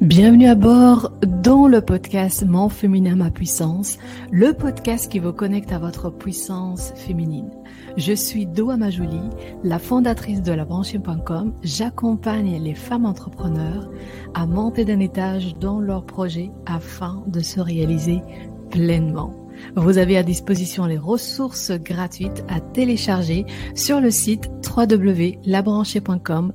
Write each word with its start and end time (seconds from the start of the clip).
Bienvenue 0.00 0.46
à 0.46 0.54
bord 0.54 1.12
dans 1.26 1.68
le 1.68 1.82
podcast 1.82 2.42
Mon 2.46 2.70
féminin, 2.70 3.16
ma 3.16 3.30
puissance, 3.30 3.98
le 4.30 4.54
podcast 4.54 5.12
qui 5.12 5.18
vous 5.18 5.34
connecte 5.34 5.72
à 5.72 5.78
votre 5.78 6.08
puissance 6.08 6.94
féminine. 6.96 7.50
Je 7.98 8.14
suis 8.14 8.46
Doa 8.46 8.78
Majouli, 8.78 9.20
la 9.62 9.78
fondatrice 9.78 10.40
de 10.40 10.52
labranchée.com. 10.52 11.52
J'accompagne 11.62 12.62
les 12.62 12.74
femmes 12.74 13.04
entrepreneurs 13.04 13.90
à 14.32 14.46
monter 14.46 14.86
d'un 14.86 15.00
étage 15.00 15.54
dans 15.58 15.80
leurs 15.80 16.06
projets 16.06 16.50
afin 16.64 17.22
de 17.26 17.40
se 17.40 17.60
réaliser 17.60 18.22
pleinement. 18.70 19.34
Vous 19.76 19.98
avez 19.98 20.16
à 20.16 20.22
disposition 20.22 20.86
les 20.86 20.96
ressources 20.96 21.72
gratuites 21.72 22.42
à 22.48 22.60
télécharger 22.60 23.44
sur 23.74 24.00
le 24.00 24.10
site 24.10 24.50
www.labranchée.com 24.64 26.54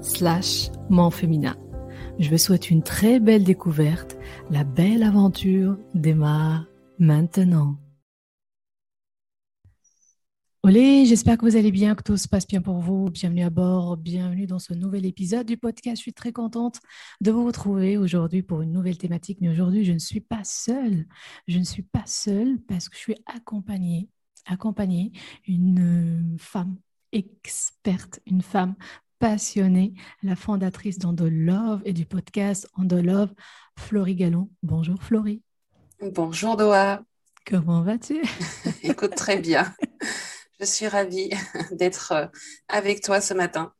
slash. 0.00 0.72
Je 2.20 2.28
vous 2.28 2.36
souhaite 2.36 2.70
une 2.70 2.82
très 2.82 3.18
belle 3.18 3.44
découverte. 3.44 4.18
La 4.50 4.62
belle 4.62 5.02
aventure 5.04 5.78
démarre 5.94 6.66
maintenant. 6.98 7.78
Olé, 10.62 11.06
j'espère 11.06 11.38
que 11.38 11.46
vous 11.46 11.56
allez 11.56 11.70
bien, 11.70 11.94
que 11.94 12.02
tout 12.02 12.18
se 12.18 12.28
passe 12.28 12.46
bien 12.46 12.60
pour 12.60 12.78
vous. 12.80 13.08
Bienvenue 13.08 13.42
à 13.42 13.48
bord, 13.48 13.96
bienvenue 13.96 14.46
dans 14.46 14.58
ce 14.58 14.74
nouvel 14.74 15.06
épisode 15.06 15.46
du 15.46 15.56
podcast. 15.56 15.96
Je 15.96 16.02
suis 16.02 16.12
très 16.12 16.30
contente 16.30 16.80
de 17.22 17.30
vous 17.30 17.46
retrouver 17.46 17.96
aujourd'hui 17.96 18.42
pour 18.42 18.60
une 18.60 18.72
nouvelle 18.72 18.98
thématique. 18.98 19.38
Mais 19.40 19.48
aujourd'hui, 19.48 19.86
je 19.86 19.92
ne 19.92 19.98
suis 19.98 20.20
pas 20.20 20.44
seule. 20.44 21.06
Je 21.48 21.58
ne 21.58 21.64
suis 21.64 21.84
pas 21.84 22.04
seule 22.04 22.58
parce 22.68 22.90
que 22.90 22.96
je 22.96 23.00
suis 23.00 23.16
accompagnée, 23.24 24.10
accompagnée 24.44 25.12
une 25.46 26.36
femme 26.38 26.76
experte, 27.12 28.20
une 28.26 28.42
femme 28.42 28.74
passionnée, 29.20 29.92
la 30.22 30.34
fondatrice 30.34 30.98
d'Andolove 30.98 31.82
et 31.84 31.92
du 31.92 32.06
podcast 32.06 32.66
Andolove, 32.74 33.32
Florie 33.78 34.16
Gallon. 34.16 34.48
Bonjour 34.62 35.00
Florie. 35.02 35.42
Bonjour 36.00 36.56
Doha. 36.56 37.02
Comment 37.46 37.82
vas-tu? 37.82 38.22
Écoute, 38.82 39.14
très 39.14 39.38
bien. 39.38 39.72
Je 40.58 40.64
suis 40.64 40.88
ravie 40.88 41.30
d'être 41.70 42.12
euh, 42.12 42.26
avec 42.68 43.02
toi 43.02 43.20
ce 43.20 43.34
matin. 43.34 43.74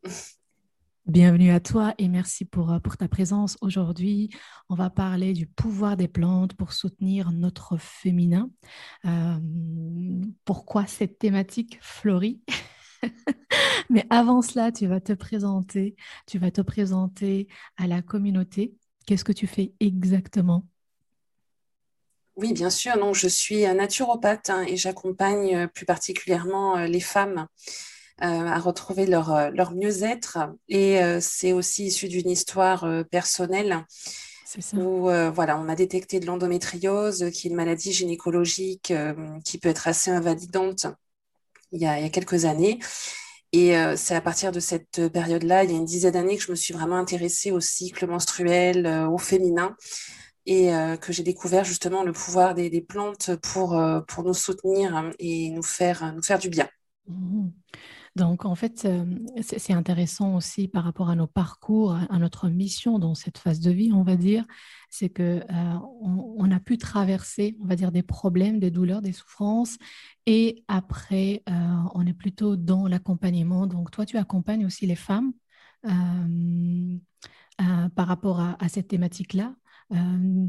Bienvenue 1.06 1.50
à 1.52 1.60
toi 1.60 1.94
et 1.96 2.08
merci 2.08 2.44
pour, 2.44 2.70
euh, 2.70 2.78
pour 2.78 2.98
ta 2.98 3.08
présence. 3.08 3.56
Aujourd'hui, 3.62 4.28
on 4.68 4.74
va 4.74 4.90
parler 4.90 5.32
du 5.32 5.46
pouvoir 5.46 5.96
des 5.96 6.08
plantes 6.08 6.52
pour 6.52 6.74
soutenir 6.74 7.32
notre 7.32 7.78
féminin. 7.78 8.50
Euh, 9.06 9.38
pourquoi 10.44 10.86
cette 10.86 11.18
thématique, 11.18 11.78
Florie? 11.80 12.42
Mais 13.90 14.06
avant 14.10 14.42
cela, 14.42 14.72
tu 14.72 14.86
vas 14.86 15.00
te 15.00 15.12
présenter, 15.12 15.96
tu 16.26 16.38
vas 16.38 16.50
te 16.50 16.60
présenter 16.60 17.48
à 17.76 17.86
la 17.86 18.02
communauté. 18.02 18.74
Qu'est-ce 19.06 19.24
que 19.24 19.32
tu 19.32 19.46
fais 19.46 19.72
exactement? 19.80 20.66
Oui, 22.36 22.52
bien 22.54 22.70
sûr. 22.70 22.96
Non, 22.96 23.12
je 23.12 23.28
suis 23.28 23.62
naturopathe 23.62 24.50
hein, 24.50 24.64
et 24.66 24.76
j'accompagne 24.76 25.56
euh, 25.56 25.66
plus 25.66 25.84
particulièrement 25.84 26.78
euh, 26.78 26.86
les 26.86 27.00
femmes 27.00 27.46
euh, 28.22 28.26
à 28.26 28.58
retrouver 28.58 29.04
leur, 29.06 29.50
leur 29.50 29.72
mieux-être. 29.72 30.38
Et 30.68 31.00
c'est 31.20 31.52
aussi 31.52 31.86
issu 31.86 32.06
d'une 32.08 32.28
histoire 32.28 32.86
personnelle 33.10 33.86
où 34.74 35.08
voilà, 35.32 35.58
on 35.58 35.70
a 35.70 35.74
détecté 35.74 36.20
de 36.20 36.26
l'endométriose, 36.26 37.30
qui 37.32 37.46
est 37.46 37.50
une 37.50 37.56
maladie 37.56 37.92
gynécologique 37.92 38.92
qui 39.42 39.56
peut 39.56 39.70
être 39.70 39.88
assez 39.88 40.10
invalidante 40.10 40.86
il 41.72 41.80
y 41.80 41.86
a, 41.86 42.08
quelques 42.08 42.44
années. 42.44 42.78
Et 43.52 43.74
c'est 43.96 44.14
à 44.14 44.20
partir 44.20 44.52
de 44.52 44.60
cette 44.60 45.08
période-là, 45.08 45.64
il 45.64 45.72
y 45.72 45.74
a 45.74 45.76
une 45.76 45.84
dizaine 45.84 46.12
d'années, 46.12 46.36
que 46.36 46.42
je 46.44 46.50
me 46.52 46.56
suis 46.56 46.72
vraiment 46.72 46.96
intéressée 46.96 47.50
au 47.50 47.58
cycle 47.58 48.06
menstruel, 48.06 48.86
au 49.10 49.18
féminin, 49.18 49.76
et 50.46 50.70
que 51.00 51.12
j'ai 51.12 51.24
découvert 51.24 51.64
justement 51.64 52.04
le 52.04 52.12
pouvoir 52.12 52.54
des, 52.54 52.80
plantes 52.80 53.34
pour, 53.42 53.82
pour 54.06 54.22
nous 54.22 54.34
soutenir 54.34 55.10
et 55.18 55.50
nous 55.50 55.64
faire, 55.64 56.12
nous 56.14 56.22
faire 56.22 56.38
du 56.38 56.48
bien. 56.48 56.68
Mmh. 57.08 57.48
Donc, 58.16 58.44
en 58.44 58.56
fait, 58.56 58.88
c'est 59.40 59.72
intéressant 59.72 60.34
aussi 60.34 60.66
par 60.66 60.82
rapport 60.84 61.10
à 61.10 61.14
nos 61.14 61.28
parcours, 61.28 61.92
à 61.94 62.18
notre 62.18 62.48
mission 62.48 62.98
dans 62.98 63.14
cette 63.14 63.38
phase 63.38 63.60
de 63.60 63.70
vie, 63.70 63.92
on 63.92 64.02
va 64.02 64.16
dire, 64.16 64.44
c'est 64.90 65.10
que 65.10 65.40
on, 66.02 66.50
a 66.50 66.58
pu 66.58 66.76
traverser, 66.76 67.56
on 67.62 67.66
va 67.66 67.76
dire, 67.76 67.92
des 67.92 68.02
problèmes, 68.02 68.58
des 68.58 68.72
douleurs, 68.72 69.00
des 69.00 69.12
souffrances, 69.12 69.78
et 70.26 70.64
après, 70.66 71.44
on 71.94 72.04
est 72.06 72.12
plutôt 72.12 72.56
dans 72.56 72.88
l'accompagnement. 72.88 73.66
Donc, 73.68 73.92
toi, 73.92 74.04
tu 74.04 74.16
accompagnes 74.16 74.66
aussi 74.66 74.86
les 74.86 74.96
femmes 74.96 75.32
par 77.94 78.06
rapport 78.08 78.40
à, 78.40 78.56
à 78.62 78.68
cette 78.68 78.88
thématique-là. 78.88 79.54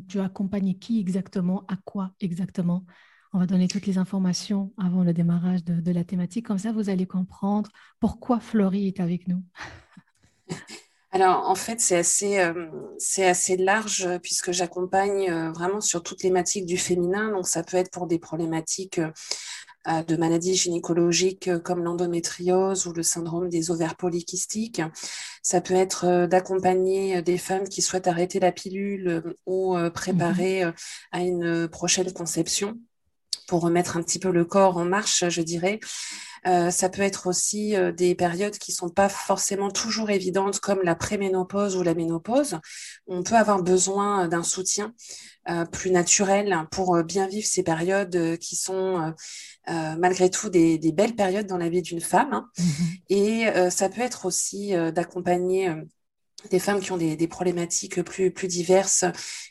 tu 0.08 0.20
accompagnes 0.20 0.74
qui 0.80 1.00
exactement, 1.00 1.64
à 1.68 1.78
quoi 1.78 2.16
exactement? 2.20 2.86
On 3.34 3.40
va 3.40 3.46
donner 3.46 3.68
toutes 3.68 3.86
les 3.88 3.98
informations 3.98 4.74
avant 4.78 5.04
le 5.04 5.14
démarrage 5.14 5.64
de, 5.64 5.92
la 5.92 6.04
thématique. 6.04 6.46
Comme 6.48 6.58
ça, 6.58 6.72
vous 6.72 6.90
allez 6.90 7.06
comprendre 7.06 7.70
pourquoi 8.00 8.40
Florie 8.40 8.88
est 8.88 9.00
avec 9.00 9.28
nous. 9.28 9.42
Alors, 11.14 11.50
en 11.50 11.56
fait, 11.56 11.82
c'est 11.82 11.98
assez, 11.98 12.40
euh, 12.40 12.70
c'est 12.98 13.26
assez 13.26 13.58
large 13.58 14.08
puisque 14.22 14.52
j'accompagne 14.52 15.30
euh, 15.30 15.52
vraiment 15.52 15.82
sur 15.82 16.04
toutes 16.04 16.24
les 16.24 16.30
thématiques 16.30 16.66
du 16.66 16.78
féminin. 16.78 17.32
Donc, 17.32 17.48
ça 17.48 17.64
peut 17.64 17.76
être 17.76 17.92
pour 17.92 18.08
des 18.08 18.18
problématiques 18.18 19.02
euh, 19.88 20.04
de 20.04 20.16
maladies 20.16 20.56
gynécologiques 20.56 21.50
comme 21.64 21.84
l'endométriose 21.84 22.86
ou 22.88 22.94
le 22.94 23.04
syndrome 23.04 23.50
des 23.50 23.72
ovaires 23.72 23.98
polykystiques. 23.98 24.82
Ça 25.42 25.60
peut 25.60 25.74
être 25.74 26.28
d'accompagner 26.28 27.22
des 27.22 27.38
femmes 27.38 27.68
qui 27.68 27.82
souhaitent 27.82 28.08
arrêter 28.08 28.40
la 28.40 28.54
pilule 28.54 29.36
ou 29.46 29.76
préparer 29.94 30.66
mhm. 30.66 30.74
à 31.12 31.22
une 31.22 31.68
prochaine 31.68 32.14
conception 32.14 32.78
pour 33.52 33.64
remettre 33.64 33.98
un 33.98 34.02
petit 34.02 34.18
peu 34.18 34.32
le 34.32 34.46
corps 34.46 34.78
en 34.78 34.86
marche, 34.86 35.26
je 35.28 35.42
dirais. 35.42 35.82
Euh, 36.48 36.72
ça 36.72 36.88
peut 36.88 37.02
être 37.02 37.28
aussi 37.28 37.76
euh, 37.76 37.92
des 37.92 38.16
périodes 38.16 38.58
qui 38.58 38.72
sont 38.72 38.88
pas 38.88 39.10
forcément 39.10 39.70
toujours 39.70 40.10
évidentes, 40.10 40.62
comme 40.62 40.80
la 40.84 40.96
préménopause 40.96 41.76
ou 41.76 41.84
la 41.84 41.94
ménopause. 41.94 42.60
On 43.08 43.24
peut 43.24 43.36
avoir 43.36 43.62
besoin 43.62 44.30
d'un 44.30 44.42
soutien 44.42 44.94
euh, 45.50 45.66
plus 45.66 45.92
naturel 45.92 46.66
pour 46.72 47.04
bien 47.04 47.28
vivre 47.28 47.46
ces 47.46 47.62
périodes 47.62 48.38
qui 48.38 48.56
sont 48.56 49.14
malgré 49.68 50.30
tout 50.30 50.50
des, 50.50 50.80
belles 50.94 51.18
périodes 51.18 51.48
dans 51.48 51.58
la 51.58 51.68
vie 51.68 51.82
d'une 51.82 52.00
femme. 52.00 52.32
Hein. 52.32 52.50
Mmh 52.58 52.64
Et 53.10 53.46
ça 53.70 53.90
peut 53.90 54.02
être 54.02 54.26
aussi 54.26 54.72
d'accompagner 54.94 55.76
des 56.50 56.60
femmes 56.60 56.80
qui 56.80 56.92
ont 56.92 56.98
des, 56.98 57.28
problématiques 57.28 58.02
plus, 58.02 58.32
plus 58.32 58.48
diverses, 58.48 59.06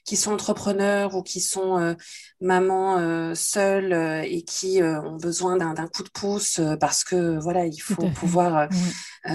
qui 0.04 0.16
sont 0.16 0.32
entrepreneurs 0.32 1.14
ou 1.14 1.22
qui 1.22 1.40
sont 1.40 1.78
euh, 1.78 1.94
mamans 2.40 2.98
euh, 2.98 3.34
seules 3.34 3.92
euh, 3.92 4.22
et 4.22 4.42
qui 4.42 4.82
ont 4.82 5.16
besoin 5.16 5.56
d'un 5.56 5.86
coup 5.86 6.02
de 6.02 6.10
pouce 6.10 6.60
parce 6.80 7.04
que 7.04 7.38
voilà, 7.38 7.66
il 7.66 7.80
faut 7.80 8.08
pouvoir 8.10 8.68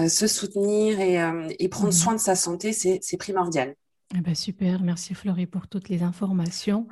se 0.08 0.26
soutenir 0.26 1.00
et, 1.00 1.68
prendre 1.68 1.88
mmh 1.88 1.92
soin 1.92 2.14
de 2.14 2.20
sa 2.20 2.36
santé, 2.36 2.72
c'est 2.72 3.16
primordial. 3.18 3.74
Eh 4.14 4.20
ben 4.20 4.34
super, 4.34 4.82
merci 4.82 5.14
Florie 5.14 5.46
pour 5.46 5.66
toutes 5.66 5.88
les 5.88 6.02
informations. 6.02 6.86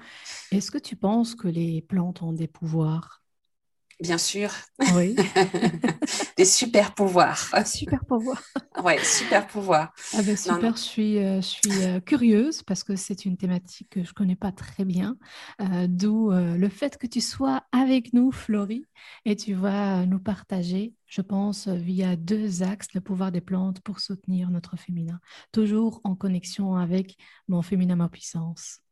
Est-ce 0.50 0.70
que 0.70 0.78
tu 0.78 0.96
penses 0.96 1.34
que 1.34 1.48
les 1.48 1.82
plantes 1.82 2.22
ont 2.22 2.32
des 2.32 2.48
pouvoirs? 2.48 3.23
Bien 4.04 4.18
sûr. 4.18 4.50
Oui. 4.94 5.16
des 6.36 6.44
super 6.44 6.94
pouvoirs. 6.94 7.48
Super 7.64 8.04
pouvoirs. 8.04 8.42
ouais, 8.84 9.02
super 9.02 9.46
pouvoirs. 9.46 9.94
Ah 10.12 10.20
ben 10.22 10.36
super, 10.36 10.76
je 10.76 10.82
suis, 10.82 11.18
euh, 11.18 11.40
je 11.40 11.46
suis 11.46 11.82
euh, 11.82 12.00
curieuse 12.00 12.62
parce 12.62 12.84
que 12.84 12.96
c'est 12.96 13.24
une 13.24 13.38
thématique 13.38 13.88
que 13.88 14.04
je 14.04 14.10
ne 14.10 14.12
connais 14.12 14.36
pas 14.36 14.52
très 14.52 14.84
bien. 14.84 15.16
Euh, 15.62 15.86
d'où 15.88 16.30
le 16.32 16.68
fait 16.68 16.98
que 16.98 17.06
tu 17.06 17.22
sois 17.22 17.62
avec 17.72 18.12
nous, 18.12 18.30
Florie, 18.30 18.84
et 19.24 19.36
tu 19.36 19.54
vas 19.54 20.04
nous 20.04 20.20
partager, 20.20 20.92
je 21.06 21.22
pense, 21.22 21.66
via 21.68 22.14
deux 22.14 22.62
axes, 22.62 22.92
le 22.92 23.00
pouvoir 23.00 23.32
des 23.32 23.40
plantes 23.40 23.80
pour 23.80 24.00
soutenir 24.00 24.50
notre 24.50 24.76
féminin. 24.76 25.18
Toujours 25.50 26.02
en 26.04 26.14
connexion 26.14 26.76
avec 26.76 27.16
mon 27.48 27.62
féminin, 27.62 27.96
ma 27.96 28.10
puissance. 28.10 28.83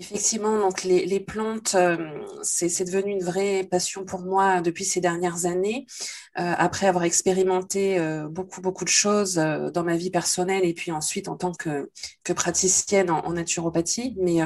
Effectivement, 0.00 0.58
donc 0.58 0.82
les, 0.82 1.20
plantes, 1.20 1.74
euh, 1.74 2.22
c'est 2.42 2.84
devenu 2.84 3.12
une 3.12 3.22
vraie 3.22 3.64
passion 3.70 4.06
pour 4.06 4.20
moi 4.20 4.62
depuis 4.62 4.86
ces 4.86 5.02
dernières 5.02 5.44
années. 5.44 5.86
Euh, 6.38 6.54
après 6.56 6.86
avoir 6.86 7.04
expérimenté 7.04 7.98
euh, 7.98 8.26
beaucoup, 8.26 8.62
beaucoup 8.62 8.84
de 8.84 8.90
choses 8.90 9.34
dans 9.34 9.84
ma 9.84 9.98
vie 9.98 10.10
personnelle 10.10 10.64
et 10.64 10.72
puis 10.72 10.90
ensuite 10.90 11.28
en 11.28 11.36
tant 11.36 11.52
que, 11.52 11.90
que 12.24 12.32
praticienne 12.32 13.10
en, 13.10 13.30
naturopathie. 13.30 14.16
Mais 14.18 14.38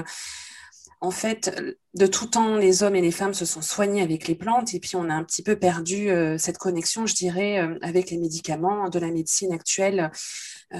en 1.01 1.13
fait, 1.13 1.55
de 1.95 2.07
tout 2.09 2.27
temps, 2.27 2.57
les 2.57 2.83
hommes 2.83 2.97
et 2.97 3.01
les 3.01 3.13
femmes 3.13 3.35
se 3.35 3.45
sont 3.45 3.63
soignés 3.63 4.03
avec 4.03 4.27
les 4.27 4.35
plantes 4.35 4.75
et 4.75 4.81
puis 4.81 4.97
on 4.97 5.09
a 5.09 5.15
un 5.15 5.23
petit 5.23 5.45
peu 5.45 5.55
perdu 5.55 6.09
cette 6.37 6.59
connexion, 6.59 7.07
je 7.07 7.15
dirais, 7.15 7.59
avec 7.81 8.11
les 8.11 8.19
médicaments 8.19 8.89
de 8.89 8.99
la 8.99 9.13
médecine 9.13 9.53
actuelle, 9.53 10.11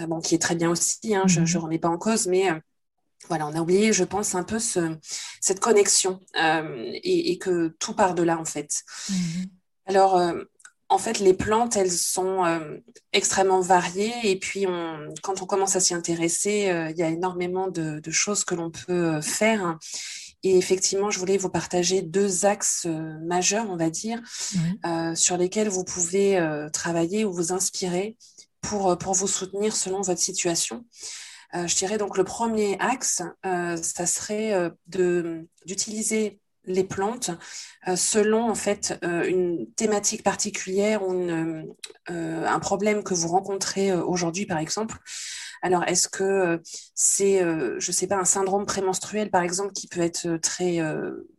bon, 0.09 0.19
qui 0.19 0.35
est 0.35 0.43
très 0.43 0.57
bien 0.57 0.71
aussi, 0.71 1.15
hein, 1.15 1.25
je 1.27 1.39
ne 1.39 1.45
mmh 1.45 1.59
remets 1.59 1.79
pas 1.79 1.91
en 1.91 1.99
cause, 1.99 2.27
mais 2.27 2.51
voilà, 3.29 3.47
on 3.47 3.55
a 3.55 3.61
oublié, 3.61 3.93
je 3.93 4.05
pense, 4.05 4.35
un 4.35 4.45
peu 4.45 4.59
cette 4.59 5.61
connexion 5.61 6.21
euh, 6.37 6.91
et, 7.03 7.39
que 7.39 7.69
tout 7.79 7.95
part 7.95 8.15
de 8.15 8.23
là, 8.23 8.39
en 8.39 8.45
fait. 8.45 8.83
Mhm. 9.09 9.47
Alors, 9.87 10.17
euh, 10.17 10.43
en 10.89 10.99
fait, 10.99 11.19
les 11.19 11.35
plantes, 11.35 11.77
elles 11.77 11.91
sont 11.91 12.45
euh, 12.45 12.79
extrêmement 13.13 13.61
variées. 13.61 14.15
Et 14.25 14.39
puis, 14.39 14.67
quand 15.23 15.43
on 15.43 15.47
commence 15.47 15.77
à 15.77 15.81
s'y 15.81 15.95
intéresser, 15.95 16.71
il 16.91 16.97
y 16.97 17.03
a 17.03 17.09
énormément 17.09 17.69
de, 17.69 18.01
choses 18.11 18.45
que 18.45 18.55
l'on 18.55 18.71
peut 18.71 19.21
faire. 19.21 19.79
Et 20.43 20.59
effectivement, 20.59 21.11
je 21.11 21.19
voulais 21.19 21.39
vous 21.39 21.49
partager 21.49 22.03
deux 22.03 22.45
axes 22.45 22.87
majeurs, 23.23 23.69
on 23.71 23.77
va 23.77 23.89
dire, 23.89 24.21
sur 25.15 25.39
lesquels 25.39 25.69
vous 25.69 25.85
pouvez 25.85 26.39
travailler 26.73 27.25
ou 27.25 27.33
vous 27.33 27.53
inspirer 27.53 28.17
pour, 28.61 28.97
pour 28.99 29.15
vous 29.15 29.27
soutenir 29.27 29.75
selon 29.75 30.03
votre 30.03 30.21
situation. 30.21 30.85
Je 31.55 31.75
dirais 31.77 31.99
donc 31.99 32.17
le 32.17 32.25
premier 32.25 32.77
axe, 32.81 33.23
ça 33.43 34.07
serait 34.07 34.71
d'utiliser 35.67 36.41
les 36.67 36.85
plantes 36.85 37.31
euh, 37.89 37.97
selon 37.97 38.49
en 38.49 38.55
fait 38.55 38.99
euh, 39.05 39.25
une 39.25 39.71
thématique 39.75 40.23
particulière 40.23 41.03
ou 41.07 41.13
euh, 41.13 41.65
un 42.09 42.59
problème 42.59 43.03
que 43.03 43.15
vous 43.15 43.29
rencontrez 43.29 43.93
aujourd'hui 43.93 44.47
par 44.47 44.59
exemple. 44.59 44.99
Alors 45.63 45.85
est-ce 45.85 46.09
que 46.09 46.61
c'est 46.95 47.43
je 47.79 47.93
sais 47.93 48.07
pas 48.07 48.17
un 48.17 48.27
syndrome 48.27 48.67
prémenstruel 48.67 49.31
par 49.31 49.43
exemple 49.43 49.73
qui 49.73 49.89
peut 49.89 50.03
être 50.03 50.37
très 50.37 50.79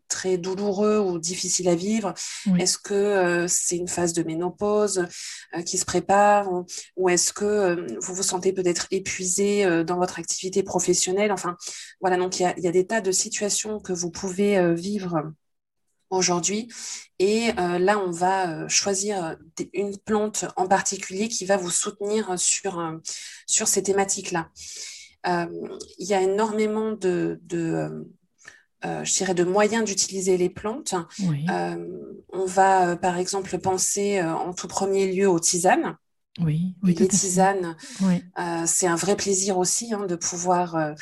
très 0.07 0.37
douloureux 0.37 0.99
ou 0.99 1.19
difficile 1.19 1.69
à 1.69 1.75
vivre 1.75 2.13
Est-ce 2.57 2.77
que 2.77 2.93
euh, 2.93 3.47
c'est 3.47 3.77
une 3.77 3.87
phase 3.87 4.13
de 4.13 4.23
ménopause 4.23 5.07
euh, 5.55 5.61
qui 5.61 5.77
se 5.77 5.85
prépare 5.85 6.49
ou, 6.95 7.09
est-ce 7.09 7.33
que 7.33 7.45
euh, 7.45 7.87
vous 8.01 8.13
vous 8.13 8.23
sentez 8.23 8.53
peut-être 8.53 8.87
épuisé 8.91 9.83
dans 9.83 9.97
votre 9.97 10.19
activité 10.19 10.63
professionnelle? 10.63 11.31
Enfin, 11.31 11.57
voilà, 12.01 12.17
donc 12.17 12.39
il 12.39 12.43
y 12.43 12.45
a, 12.45 12.59
y 12.59 12.67
a, 12.67 12.71
des 12.71 12.85
tas 12.85 13.01
de 13.01 13.11
situations 13.11 13.79
que 13.79 13.93
vous 13.93 14.11
pouvez 14.11 14.73
vivre 14.75 15.31
aujourd'hui. 16.09 16.67
Et 17.19 17.53
là, 17.53 17.99
on 17.99 18.11
va 18.11 18.67
choisir 18.67 19.37
une 19.73 19.97
plante 19.97 20.45
en 20.55 20.67
particulier 20.67 21.27
qui 21.29 21.45
va 21.45 21.57
vous 21.57 21.69
soutenir 21.69 22.37
sur, 22.37 22.99
sur 23.47 23.67
ces 23.67 23.83
thématiques-là. 23.83 24.49
il 25.25 26.07
y 26.07 26.13
a 26.13 26.21
énormément 26.21 26.91
de, 26.91 27.39
de 27.43 28.05
euh, 28.83 29.03
je 29.03 29.13
dirais, 29.13 29.33
de 29.33 29.43
moyens 29.43 29.85
d'utiliser 29.85 30.37
les 30.37 30.49
plantes. 30.49 30.95
Euh, 31.49 31.75
on 32.33 32.45
va, 32.45 32.89
euh, 32.89 32.95
par 32.95 33.17
exemple, 33.17 33.57
penser 33.57 34.21
en 34.21 34.53
tout 34.53 34.67
premier 34.67 35.11
lieu 35.11 35.29
aux 35.29 35.39
tisanes. 35.39 35.95
Oui, 36.39 36.75
oui 36.83 36.95
les 36.95 37.07
tisanes, 37.07 37.77
c'est 38.65 38.87
un 38.87 38.95
vrai 38.95 39.15
plaisir 39.15 39.57
aussi 39.57 39.93
hein, 39.93 40.05
de 40.05 40.15
pouvoir 40.15 40.93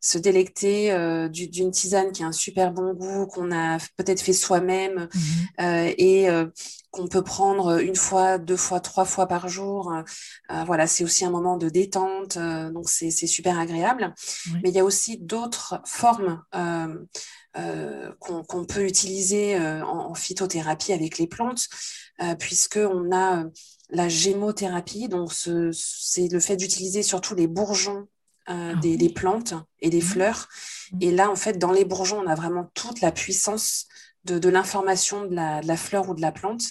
se 0.00 0.18
délecter 0.18 0.94
d'une 1.30 1.70
tisane 1.70 2.12
qui 2.12 2.22
a 2.22 2.26
un 2.26 2.32
super 2.32 2.72
bon 2.72 2.92
goût, 2.92 3.26
qu'on 3.26 3.52
a 3.52 3.78
peut-être 3.96 4.20
fait 4.20 4.34
soi-même 4.34 5.08
mhm. 5.14 5.94
et 5.96 6.28
qu'on 6.90 7.08
peut 7.08 7.22
prendre 7.22 7.80
une 7.80 7.96
fois, 7.96 8.36
deux 8.36 8.56
fois, 8.56 8.80
trois 8.80 9.06
fois 9.06 9.26
par 9.26 9.48
jour. 9.48 9.90
voilà, 10.66 10.86
c'est 10.86 11.04
aussi 11.04 11.24
un 11.24 11.30
moment 11.30 11.56
de 11.56 11.70
détente, 11.70 12.36
donc 12.36 12.90
c'est 12.90 13.10
super 13.10 13.58
agréable. 13.58 14.14
Mais 14.62 14.68
il 14.68 14.74
y 14.74 14.80
a 14.80 14.84
aussi 14.84 15.16
d'autres 15.16 15.80
formes 15.86 16.42
euh, 17.58 18.10
qu'on 18.18 18.64
peut 18.64 18.86
utiliser 18.86 19.56
euh, 19.56 19.84
en, 19.84 20.14
phytothérapie 20.14 20.94
avec 20.94 21.18
les 21.18 21.26
plantes, 21.26 21.68
euh, 22.22 22.34
puisqu'on 22.34 23.14
a 23.14 23.44
la 23.92 24.08
gémothérapie, 24.08 25.08
donc 25.08 25.32
c'est 25.32 26.28
le 26.28 26.40
fait 26.40 26.56
d'utiliser 26.56 27.02
surtout 27.02 27.34
les 27.34 27.46
bourgeons 27.46 28.08
ah 28.46 28.74
des, 28.74 29.08
plantes 29.08 29.54
et 29.80 29.90
des 29.90 29.98
mmh. 29.98 30.02
fleurs. 30.02 30.48
Mmh. 30.92 30.98
Et 31.00 31.10
là, 31.12 31.30
en 31.30 31.36
fait, 31.36 31.58
dans 31.58 31.70
les 31.70 31.84
bourgeons, 31.84 32.20
on 32.24 32.26
a 32.26 32.34
vraiment 32.34 32.70
toute 32.74 33.00
la 33.00 33.12
puissance 33.12 33.86
de, 34.24 34.48
l'information 34.48 35.26
de 35.26 35.34
la, 35.34 35.76
fleur 35.76 36.08
ou 36.08 36.14
de 36.14 36.20
la 36.20 36.32
plante. 36.32 36.62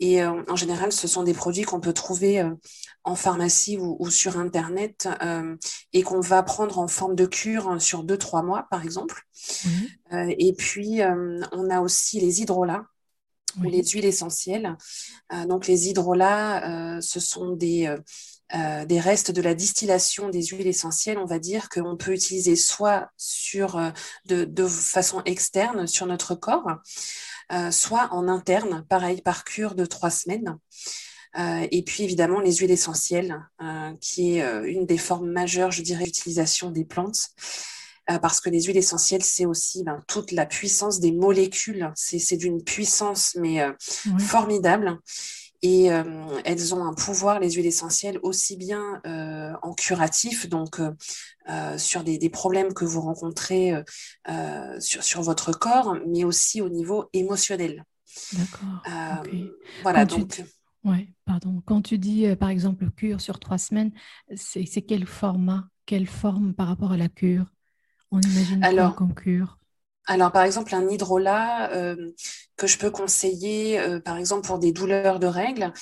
Et 0.00 0.24
en 0.24 0.56
général, 0.56 0.92
ce 0.92 1.06
sont 1.06 1.22
des 1.22 1.34
produits 1.34 1.62
qu'on 1.62 1.80
peut 1.80 1.92
trouver 1.92 2.42
en 3.04 3.14
pharmacie 3.14 3.76
ou, 3.78 4.10
sur 4.10 4.38
Internet 4.38 5.08
euh, 5.22 5.56
et 5.92 6.02
qu'on 6.02 6.20
va 6.20 6.42
prendre 6.42 6.78
en 6.78 6.88
forme 6.88 7.14
de 7.14 7.26
cure 7.26 7.80
sur 7.80 8.02
deux, 8.02 8.16
trois 8.16 8.42
mois, 8.42 8.66
par 8.70 8.82
exemple. 8.82 9.22
Euh, 10.12 10.34
et 10.38 10.54
puis, 10.54 11.02
euh, 11.02 11.40
on 11.52 11.68
a 11.70 11.80
aussi 11.80 12.18
les 12.18 12.40
hydrolats. 12.40 12.86
Ou 13.58 13.62
les 13.64 13.84
huiles 13.84 14.04
essentielles. 14.04 14.76
donc 15.48 15.66
les 15.66 15.88
hydrolats, 15.88 17.00
ce 17.00 17.20
sont 17.20 17.52
des, 17.52 17.94
des 18.52 19.00
restes 19.00 19.30
de 19.30 19.42
la 19.42 19.54
distillation 19.54 20.28
des 20.28 20.42
huiles 20.42 20.66
essentielles, 20.66 21.18
on 21.18 21.24
va 21.24 21.38
dire, 21.38 21.68
qu'on 21.68 21.96
peut 21.96 22.12
utiliser 22.12 22.56
soit 22.56 23.10
sur, 23.16 23.80
de, 24.26 24.44
de, 24.44 24.66
façon 24.66 25.22
externe 25.24 25.86
sur 25.86 26.06
notre 26.06 26.34
corps, 26.34 26.78
soit 27.70 28.08
en 28.12 28.28
interne, 28.28 28.84
pareil, 28.88 29.22
par 29.22 29.44
cure 29.44 29.74
de 29.74 29.86
trois 29.86 30.10
semaines. 30.10 30.58
Euh, 31.36 31.66
et 31.70 31.82
puis 31.82 32.04
évidemment 32.04 32.40
les 32.40 32.52
huiles 32.56 32.70
essentielles, 32.70 33.36
euh, 33.60 33.92
qui 34.00 34.36
est 34.36 34.42
euh, 34.42 34.64
une 34.64 34.86
des 34.86 34.98
formes 34.98 35.30
majeures, 35.30 35.72
je 35.72 35.82
dirais, 35.82 36.04
d'utilisation 36.04 36.70
des 36.70 36.84
plantes. 36.84 37.30
Parce 38.06 38.40
que 38.40 38.50
les 38.50 38.62
huiles 38.62 38.76
essentielles, 38.76 39.22
c'est 39.22 39.46
aussi 39.46 39.84
ben, 39.84 40.02
toute 40.08 40.32
la 40.32 40.46
puissance 40.46 41.00
des 41.00 41.12
molécules. 41.12 41.90
C'est 41.94 42.36
d'une 42.36 42.62
puissance, 42.62 43.36
mais 43.36 43.60
formidable. 44.18 44.98
Et 45.62 45.84
elles 46.44 46.74
ont 46.74 46.84
un 46.84 46.92
pouvoir, 46.92 47.40
les 47.40 47.52
huiles 47.52 47.66
essentielles, 47.66 48.18
aussi 48.22 48.56
bien 48.56 49.00
en 49.62 49.72
curatif, 49.72 50.48
donc 50.48 50.80
sur 51.78 52.04
des, 52.04 52.30
problèmes 52.30 52.74
que 52.74 52.84
vous 52.84 53.00
rencontrez 53.00 53.72
sur, 54.78 55.02
sur, 55.02 55.22
votre 55.22 55.52
corps, 55.52 55.96
mais 56.06 56.24
aussi 56.24 56.60
au 56.60 56.68
niveau 56.68 57.08
émotionnel. 57.12 57.84
D'accord. 58.32 58.82
Voilà, 59.82 60.04
donc. 60.04 60.42
Oui, 60.84 61.14
pardon. 61.24 61.62
Quand 61.64 61.80
tu 61.80 61.98
dis, 61.98 62.26
euh, 62.26 62.36
par 62.36 62.50
exemple, 62.50 62.90
cure 62.90 63.20
sur 63.20 63.38
trois 63.38 63.58
semaines, 63.58 63.90
c'est 64.34 64.82
quel 64.82 65.06
format, 65.06 65.68
quelle 65.86 66.06
forme 66.06 66.52
par 66.54 66.68
rapport 66.68 66.92
à 66.92 66.98
la 66.98 67.08
cure? 67.08 67.46
On 68.14 68.20
imagine 68.20 68.62
alors, 68.62 68.94
comme 68.94 69.12
cure? 69.12 69.58
alors, 70.06 70.30
par 70.30 70.42
exemple, 70.44 70.72
un 70.74 70.88
hydrolat 70.88 71.72
euh, 71.72 72.12
que 72.56 72.68
je 72.68 72.78
peux 72.78 72.90
conseiller, 72.90 73.80
euh, 73.80 73.98
par 73.98 74.18
exemple, 74.18 74.46
pour 74.46 74.60
des 74.60 74.70
douleurs 74.70 75.18
de 75.18 75.26
règles, 75.26 75.72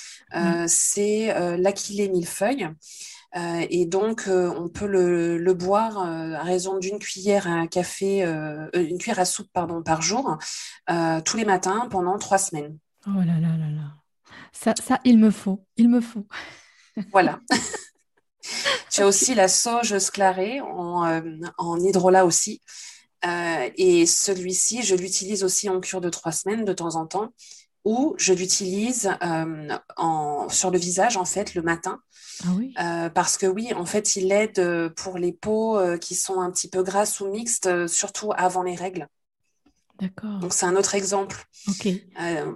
c'est 0.67 1.33
l'aquilée 1.57 2.09
millefeuille. 2.09 2.69
et 3.35 3.85
donc, 3.85 4.23
on 4.27 4.67
peut 4.67 4.87
le, 4.87 5.53
boire 5.53 5.99
à 5.99 6.43
raison 6.43 6.79
d'une 6.79 6.97
cuillère 6.97 7.47
à 7.47 7.67
café, 7.67 8.23
une 8.73 8.97
cuillère 8.97 9.19
à 9.19 9.25
soupe 9.25 9.49
pardon, 9.53 9.83
par 9.83 10.01
jour, 10.01 10.37
tous 11.25 11.37
les 11.37 11.45
matins 11.45 11.87
pendant 11.91 12.17
trois 12.17 12.39
semaines. 12.39 12.77
Oh 13.05 13.19
là 13.19 13.39
là 13.39 13.57
là 13.57 13.69
là. 13.69 13.95
Ça, 14.53 14.73
ça, 14.81 14.99
il 15.03 15.19
me 15.19 15.29
faut. 15.29 15.65
Il 15.77 15.89
me 15.89 16.01
faut. 16.01 16.25
Voilà. 17.11 17.39
tu 18.89 19.01
as 19.01 19.07
aussi 19.07 19.35
la 19.35 19.47
sauge 19.47 19.97
sclarée 19.97 20.61
en, 20.61 21.05
euh, 21.05 21.21
en 21.57 21.79
hydrolat 21.79 22.25
aussi. 22.25 22.61
Euh, 23.25 23.69
et 23.77 24.05
celui-ci, 24.05 24.83
je 24.83 24.95
l'utilise 24.95 25.43
aussi 25.43 25.69
en 25.69 25.79
cure 25.79 26.01
de 26.01 26.09
trois 26.09 26.31
semaines 26.31 26.65
de 26.65 26.73
temps 26.73 26.95
en 26.95 27.05
temps, 27.05 27.29
ou 27.85 28.15
je 28.17 28.33
l'utilise 28.33 29.11
euh, 29.23 30.47
sur 30.49 30.71
le 30.71 30.77
visage, 30.77 31.17
en 31.17 31.25
fait, 31.25 31.55
le 31.55 31.61
matin. 31.61 31.99
Ah 32.43 32.47
oui. 32.57 32.73
parce 33.13 33.37
que 33.37 33.45
oui, 33.45 33.73
en 33.73 33.85
fait, 33.85 34.15
il 34.15 34.31
aide 34.31 34.89
pour 34.95 35.17
les 35.19 35.31
peaux 35.31 35.79
qui 35.99 36.15
sont 36.15 36.41
un 36.41 36.51
petit 36.51 36.67
peu 36.67 36.81
grasses 36.81 37.19
ou 37.19 37.27
mixtes, 37.27 37.87
surtout 37.87 38.31
avant 38.35 38.63
les 38.63 38.75
règles. 38.75 39.07
D'accord. 39.99 40.39
Donc, 40.39 40.51
c'est 40.53 40.65
un 40.65 40.75
autre 40.75 40.95
exemple. 40.95 41.45
OK. 41.67 41.87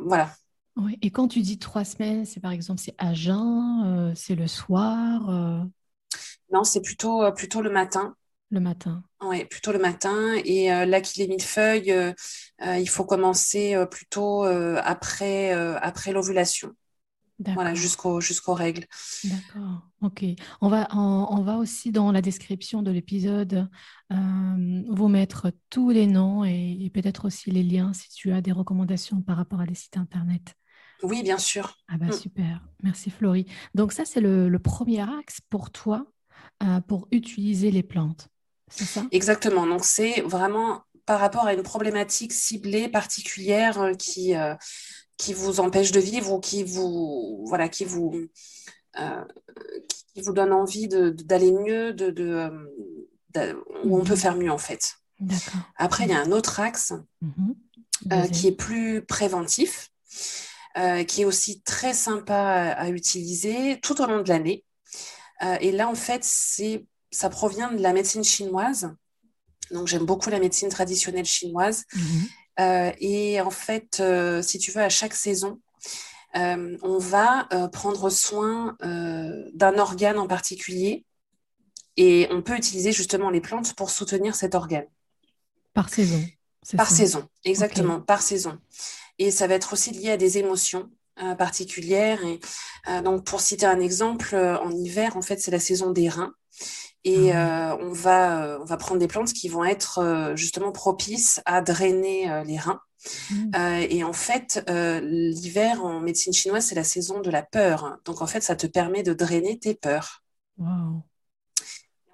voilà. 0.03 0.31
Oui. 0.77 0.97
Et 1.01 1.09
quand 1.09 1.27
tu 1.27 1.41
dis 1.41 1.57
trois 1.57 1.83
semaines, 1.83 2.25
c'est 2.25 2.39
par 2.39 2.51
exemple, 2.51 2.79
c'est 2.79 2.93
à 2.97 3.13
jeun, 3.13 3.83
euh, 3.85 4.11
c'est 4.15 4.35
le 4.35 4.47
soir 4.47 5.29
euh? 5.29 5.63
Non, 6.53 6.63
c'est 6.63 6.81
plutôt, 6.81 7.23
euh, 7.23 7.31
plutôt 7.31 7.61
le 7.61 7.71
matin. 7.71 8.15
Le 8.51 8.59
matin. 8.59 9.03
Oui, 9.21 9.43
plutôt 9.45 9.71
le 9.71 9.79
matin. 9.79 10.35
Et 10.45 10.69
là 10.69 11.01
qu'il 11.01 11.21
est 11.21 11.27
millefeuille, 11.27 11.93
il 12.61 12.89
faut 12.89 13.03
commencer 13.03 13.75
plutôt 13.91 14.43
après, 14.43 15.51
après 15.51 16.13
l'ovulation. 16.13 16.71
Voilà, 17.39 17.75
jusqu'aux 17.75 18.21
jusqu'aux 18.21 18.53
règles. 18.53 18.85
D'accord, 19.25 19.81
ok. 20.01 20.23
On 20.61 20.69
va, 20.69 20.87
on, 20.95 21.41
va 21.41 21.57
aussi 21.57 21.91
dans 21.91 22.13
la 22.13 22.21
description 22.21 22.81
de 22.81 22.89
l'épisode 22.89 23.69
vous 24.09 25.07
mettre 25.09 25.51
tous 25.69 25.89
les 25.89 26.07
noms 26.07 26.45
et, 26.45 26.77
et 26.79 26.89
peut-être 26.89 27.25
aussi 27.25 27.51
les 27.51 27.63
liens 27.63 27.91
si 27.91 28.07
tu 28.11 28.31
as 28.31 28.39
des 28.39 28.53
recommandations 28.53 29.21
par 29.21 29.35
rapport 29.35 29.59
à 29.59 29.65
des 29.65 29.75
sites 29.75 29.97
internet. 29.97 30.55
Oui, 31.03 31.23
bien 31.23 31.37
sûr. 31.37 31.77
Ah 31.87 31.97
bah 31.97 32.07
mm. 32.07 32.13
super, 32.13 32.61
merci 32.83 33.09
Florie. 33.09 33.45
Donc 33.75 33.91
ça, 33.91 34.05
c'est 34.05 34.21
le, 34.21 34.57
premier 34.59 35.01
axe 35.01 35.39
pour 35.49 35.71
toi 35.71 36.05
euh, 36.63 36.81
pour 36.81 37.07
utiliser 37.11 37.71
les 37.71 37.83
plantes, 37.83 38.29
c'est 38.69 38.85
ça? 38.85 39.05
Exactement, 39.11 39.65
donc 39.65 39.85
c'est 39.85 40.21
vraiment 40.21 40.81
par 41.05 41.19
rapport 41.19 41.45
à 41.45 41.53
une 41.53 41.63
problématique 41.63 42.33
ciblée, 42.33 42.89
particulière, 42.89 43.79
euh, 43.79 43.93
qui, 43.93 44.35
euh, 44.35 44.55
qui 45.17 45.33
vous 45.33 45.59
empêche 45.59 45.91
de 45.91 45.99
vivre 45.99 46.33
ou 46.33 46.39
qui 46.39 46.63
vous, 46.63 47.45
voilà, 47.47 47.69
qui 47.69 47.85
vous, 47.85 48.27
qui 50.13 50.21
vous 50.21 50.33
donne 50.33 50.51
envie 50.51 50.87
d'aller 50.87 51.51
mieux, 51.51 51.93
de, 51.93 52.09
de, 52.09 52.51
où 53.83 53.97
on 53.97 54.03
peut 54.03 54.13
mhm. 54.13 54.19
faire 54.19 54.35
mieux 54.35 54.51
en 54.51 54.57
fait. 54.57 54.95
Après, 55.77 56.05
il 56.05 56.09
y 56.09 56.13
a 56.13 56.21
un 56.21 56.31
autre 56.31 56.59
axe 56.59 56.93
mhm. 57.21 58.29
qui 58.31 58.47
est 58.47 58.55
plus 58.55 59.03
préventif. 59.03 59.91
Qui 61.07 61.21
est 61.21 61.25
aussi 61.25 61.61
très 61.61 61.93
sympa 61.93 62.73
à, 62.77 62.89
utiliser 62.89 63.79
tout 63.81 64.01
au 64.01 64.05
long 64.05 64.21
de 64.21 64.29
l'année. 64.29 64.63
et 65.61 65.71
là, 65.71 65.87
en 65.87 65.95
fait, 65.95 66.23
ça 67.11 67.29
provient 67.29 67.71
de 67.71 67.81
la 67.81 67.93
médecine 67.93 68.23
chinoise. 68.23 68.93
Donc, 69.71 69.87
j'aime 69.87 70.05
beaucoup 70.05 70.29
la 70.29 70.39
médecine 70.39 70.69
traditionnelle 70.69 71.25
chinoise. 71.25 71.85
Mhm. 71.95 72.93
et 72.99 73.41
en 73.41 73.49
fait, 73.49 74.01
si 74.43 74.59
tu 74.59 74.71
veux, 74.71 74.81
à 74.81 74.89
chaque 74.89 75.15
saison, 75.15 75.59
on 76.35 76.97
va 76.99 77.47
prendre 77.73 78.09
soin 78.09 78.77
d'un 78.81 79.77
organe 79.79 80.19
en 80.19 80.27
particulier 80.27 81.05
et 81.97 82.27
on 82.29 82.41
peut 82.41 82.55
utiliser 82.55 82.91
justement 82.91 83.29
les 83.29 83.41
plantes 83.41 83.75
pour 83.75 83.89
soutenir 83.89 84.35
cet 84.35 84.55
organe. 84.55 84.85
Par 85.73 85.89
saison. 85.89 86.23
Par 86.75 86.89
saison, 86.89 87.27
exactement, 87.45 88.01
par 88.01 88.21
saison. 88.21 88.57
Et 89.19 89.31
ça 89.31 89.47
va 89.47 89.55
être 89.55 89.73
aussi 89.73 89.91
lié 89.91 90.11
à 90.11 90.17
des 90.17 90.37
émotions 90.37 90.89
euh, 91.21 91.33
particulières. 91.33 92.23
Et, 92.23 92.39
euh, 92.89 93.01
donc, 93.01 93.23
pour 93.23 93.41
citer 93.41 93.65
un 93.65 93.79
exemple, 93.79 94.35
euh, 94.35 94.59
en 94.59 94.71
hiver, 94.71 95.17
en 95.17 95.21
fait, 95.21 95.39
c'est 95.39 95.49
la 95.49 95.59
saison 95.59 95.91
des 95.91 96.09
reins. 96.09 96.33
Et 97.03 97.31
ah 97.31 97.77
on, 97.79 97.93
va, 97.93 98.59
on 98.59 98.65
va 98.65 98.75
prendre 98.75 98.99
des 98.99 99.07
plantes 99.07 99.31
qui 99.31 99.47
vont 99.47 99.63
être 99.63 100.33
justement 100.35 100.73
propices 100.73 101.39
à 101.45 101.61
drainer 101.61 102.43
les 102.45 102.57
reins. 102.57 102.81
Mmh. 103.29 103.51
et 103.89 104.03
en 104.03 104.11
fait, 104.11 104.61
l'hiver 104.67 105.85
en 105.85 106.01
médecine 106.01 106.33
chinoise, 106.33 106.65
c'est 106.65 106.75
la 106.75 106.83
saison 106.83 107.21
de 107.21 107.29
la 107.29 107.43
peur. 107.43 107.97
Donc, 108.03 108.21
en 108.21 108.27
fait, 108.27 108.41
ça 108.41 108.57
te 108.57 108.67
permet 108.67 109.03
de 109.03 109.13
drainer 109.13 109.57
tes 109.57 109.73
peurs. 109.73 110.21
Wow. 110.57 111.03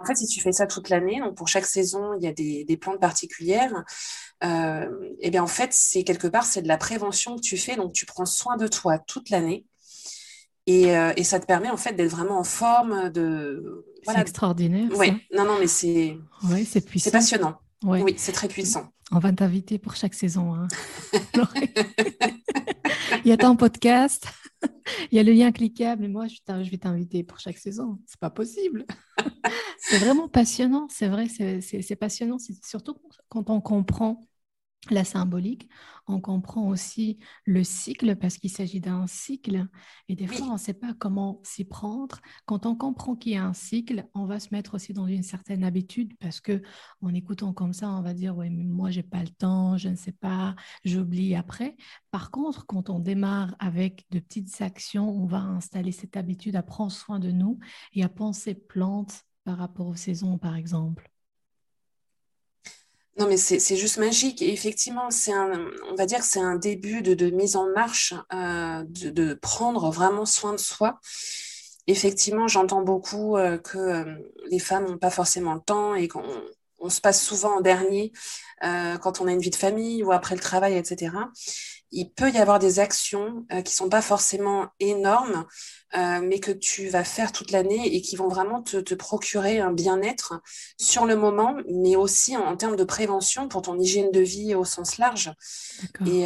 En 0.03 0.05
fait, 0.05 0.15
si 0.15 0.27
tu 0.27 0.41
fais 0.41 0.51
ça 0.51 0.67
toute 0.67 0.89
l'année, 0.89 1.21
donc 1.21 1.35
pour 1.35 1.47
chaque 1.47 1.65
saison, 1.65 2.13
il 2.15 2.23
y 2.23 2.27
a 2.27 2.33
des, 2.33 2.77
plantes 2.77 2.99
particulières, 2.99 3.71
euh, 4.43 4.85
et 5.19 5.31
bien 5.31 5.41
en 5.41 5.47
fait, 5.47 5.69
c'est 5.71 6.03
quelque 6.03 6.27
part, 6.27 6.43
c'est 6.43 6.61
de 6.61 6.67
la 6.67 6.77
prévention 6.77 7.37
que 7.37 7.41
tu 7.41 7.55
fais, 7.55 7.77
donc 7.77 7.93
tu 7.93 8.05
prends 8.05 8.25
soin 8.25 8.57
de 8.57 8.67
toi 8.67 8.99
toute 8.99 9.29
l'année. 9.29 9.65
Et, 10.67 10.95
euh, 10.97 11.13
ça 11.23 11.39
te 11.39 11.45
permet 11.45 11.69
en 11.69 11.77
fait 11.77 11.93
d'être 11.93 12.11
vraiment 12.11 12.37
en 12.37 12.43
forme 12.43 13.09
de 13.09 13.85
c'est 14.05 14.19
extraordinaire 14.19 14.89
oui 14.97 15.13
non 15.33 15.45
non 15.45 15.57
mais 15.59 15.67
c'est 15.67 16.17
oui, 16.43 16.65
c'est 16.65 16.85
c'est 16.99 17.11
passionnant. 17.11 17.57
Oui 17.83 18.13
c'est 18.17 18.31
très 18.31 18.47
puissant. 18.47 18.89
On 19.11 19.19
va 19.19 19.31
t'inviter 19.31 19.77
pour 19.77 19.95
chaque 19.95 20.13
saison 20.13 20.53
hein. 20.55 20.67
il 23.25 23.29
y 23.29 23.31
a 23.31 23.37
ton 23.37 23.55
podcast 23.55 24.27
il 25.11 25.15
y 25.15 25.19
a 25.19 25.23
le 25.23 25.31
lien 25.31 25.51
cliquable, 25.51 26.01
mais 26.01 26.07
moi, 26.07 26.27
je 26.27 26.69
vais 26.69 26.77
t'inviter 26.77 27.23
pour 27.23 27.39
chaque 27.39 27.57
saison. 27.57 27.99
C'est 28.05 28.19
pas 28.19 28.29
possible. 28.29 28.85
c'est 29.77 29.97
vraiment 29.97 30.27
passionnant, 30.27 30.87
c'est 30.89 31.07
vrai, 31.07 31.27
c'est 31.27 31.95
passionnant, 31.95 32.37
surtout 32.63 32.95
quand 33.29 33.49
on 33.49 33.61
comprend 33.61 34.21
la 34.89 35.03
symbolique, 35.03 35.69
on 36.07 36.19
comprend 36.19 36.67
aussi 36.67 37.19
le 37.45 37.63
cycle 37.63 38.15
parce 38.17 38.37
qu'il 38.37 38.49
s'agit 38.49 38.81
d'un 38.81 39.07
cycle 39.07 39.67
et 40.09 40.15
des 40.15 40.27
fois 40.27 40.47
on 40.47 40.53
ne 40.53 40.57
sait 40.57 40.73
pas 40.73 40.93
comment 40.93 41.39
s'y 41.43 41.63
prendre. 41.63 42.19
Quand 42.45 42.65
on 42.65 42.75
comprend 42.75 43.15
qu'il 43.15 43.33
y 43.33 43.37
a 43.37 43.45
un 43.45 43.53
cycle, 43.53 44.05
on 44.13 44.25
va 44.25 44.39
se 44.39 44.49
mettre 44.51 44.75
aussi 44.75 44.93
dans 44.93 45.07
une 45.07 45.23
certaine 45.23 45.63
habitude 45.63 46.13
parce 46.19 46.41
que 46.41 46.61
en 47.01 47.13
écoutant 47.13 47.53
comme 47.53 47.73
ça, 47.73 47.89
on 47.89 48.01
va 48.01 48.13
dire 48.13 48.35
oui 48.35 48.49
mais 48.49 48.65
moi 48.65 48.91
j'ai 48.91 49.03
pas 49.03 49.21
le 49.21 49.29
temps, 49.29 49.77
je 49.77 49.89
ne 49.89 49.95
sais 49.95 50.11
pas, 50.11 50.55
j'oublie 50.83 51.35
après. 51.35 51.77
Par 52.11 52.31
contre, 52.31 52.65
quand 52.65 52.89
on 52.89 52.99
démarre 52.99 53.55
avec 53.59 54.05
de 54.11 54.19
petites 54.19 54.61
actions, 54.61 55.09
on 55.09 55.25
va 55.25 55.39
installer 55.39 55.91
cette 55.91 56.17
habitude 56.17 56.55
à 56.55 56.63
prendre 56.63 56.91
soin 56.91 57.19
de 57.19 57.31
nous 57.31 57.59
et 57.93 58.03
à 58.03 58.09
penser 58.09 58.55
plantes 58.55 59.23
par 59.45 59.57
rapport 59.57 59.87
aux 59.87 59.95
saisons 59.95 60.37
par 60.37 60.55
exemple. 60.55 61.12
Non, 63.19 63.27
mais 63.27 63.37
c'est 63.37 63.75
juste 63.75 63.97
magique. 63.97 64.41
Et 64.41 64.51
effectivement, 64.51 65.11
c'est 65.11 65.33
un, 65.33 65.67
on 65.91 65.95
va 65.95 66.05
dire 66.07 66.19
que 66.19 66.25
c'est 66.25 66.39
un 66.39 66.55
début 66.55 67.03
de, 67.03 67.29
mise 67.29 67.55
en 67.55 67.69
marche, 67.69 68.13
euh, 68.33 68.83
de, 68.87 69.33
prendre 69.35 69.91
vraiment 69.91 70.25
soin 70.25 70.53
de 70.53 70.57
soi. 70.57 70.99
Effectivement, 71.85 72.47
j'entends 72.47 72.81
beaucoup 72.81 73.37
euh, 73.37 73.57
que 73.57 73.77
euh, 73.77 74.15
les 74.49 74.59
femmes 74.59 74.85
n'ont 74.87 74.97
pas 74.97 75.11
forcément 75.11 75.53
le 75.53 75.59
temps 75.59 75.95
et 75.95 76.07
qu'on 76.07 76.23
on 76.79 76.89
se 76.89 77.01
passe 77.01 77.23
souvent 77.23 77.57
en 77.57 77.61
dernier 77.61 78.11
quand 79.01 79.19
on 79.19 79.27
a 79.27 79.31
une 79.31 79.41
vie 79.41 79.49
de 79.49 79.55
famille 79.55 80.03
ou 80.03 80.13
après 80.13 80.35
le 80.35 80.41
travail, 80.41 80.77
etc 80.77 81.11
il 81.93 82.11
peut 82.11 82.29
y 82.31 82.37
avoir 82.37 82.59
des 82.59 82.79
actions 82.79 83.45
qui 83.65 83.73
qui 83.73 83.77
sont 83.77 83.89
pas 83.89 84.01
forcément 84.01 84.67
énormes, 84.79 85.45
mais 85.95 86.39
que 86.39 86.51
tu 86.51 86.89
vas 86.89 87.03
faire 87.03 87.31
toute 87.31 87.51
l'année 87.51 87.95
et 87.95 88.01
qui 88.01 88.15
vont 88.15 88.27
vraiment 88.27 88.61
te, 88.61 88.93
procurer 88.93 89.59
un 89.59 89.71
bien-être 89.71 90.41
sur 90.79 91.05
le 91.05 91.15
moment, 91.15 91.55
mais 91.71 91.95
aussi 91.95 92.37
en, 92.37 92.55
termes 92.55 92.75
de 92.75 92.83
prévention 92.83 93.47
pour 93.47 93.63
ton 93.63 93.79
hygiène 93.79 94.11
de 94.11 94.19
vie 94.19 94.53
au 94.53 94.63
sens 94.63 94.99
large. 94.99 95.33
Et 96.05 96.25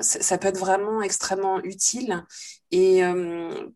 ça, 0.00 0.36
peut 0.36 0.48
être 0.48 0.58
vraiment 0.58 1.00
extrêmement 1.00 1.62
utile. 1.62 2.24
Et 2.70 3.02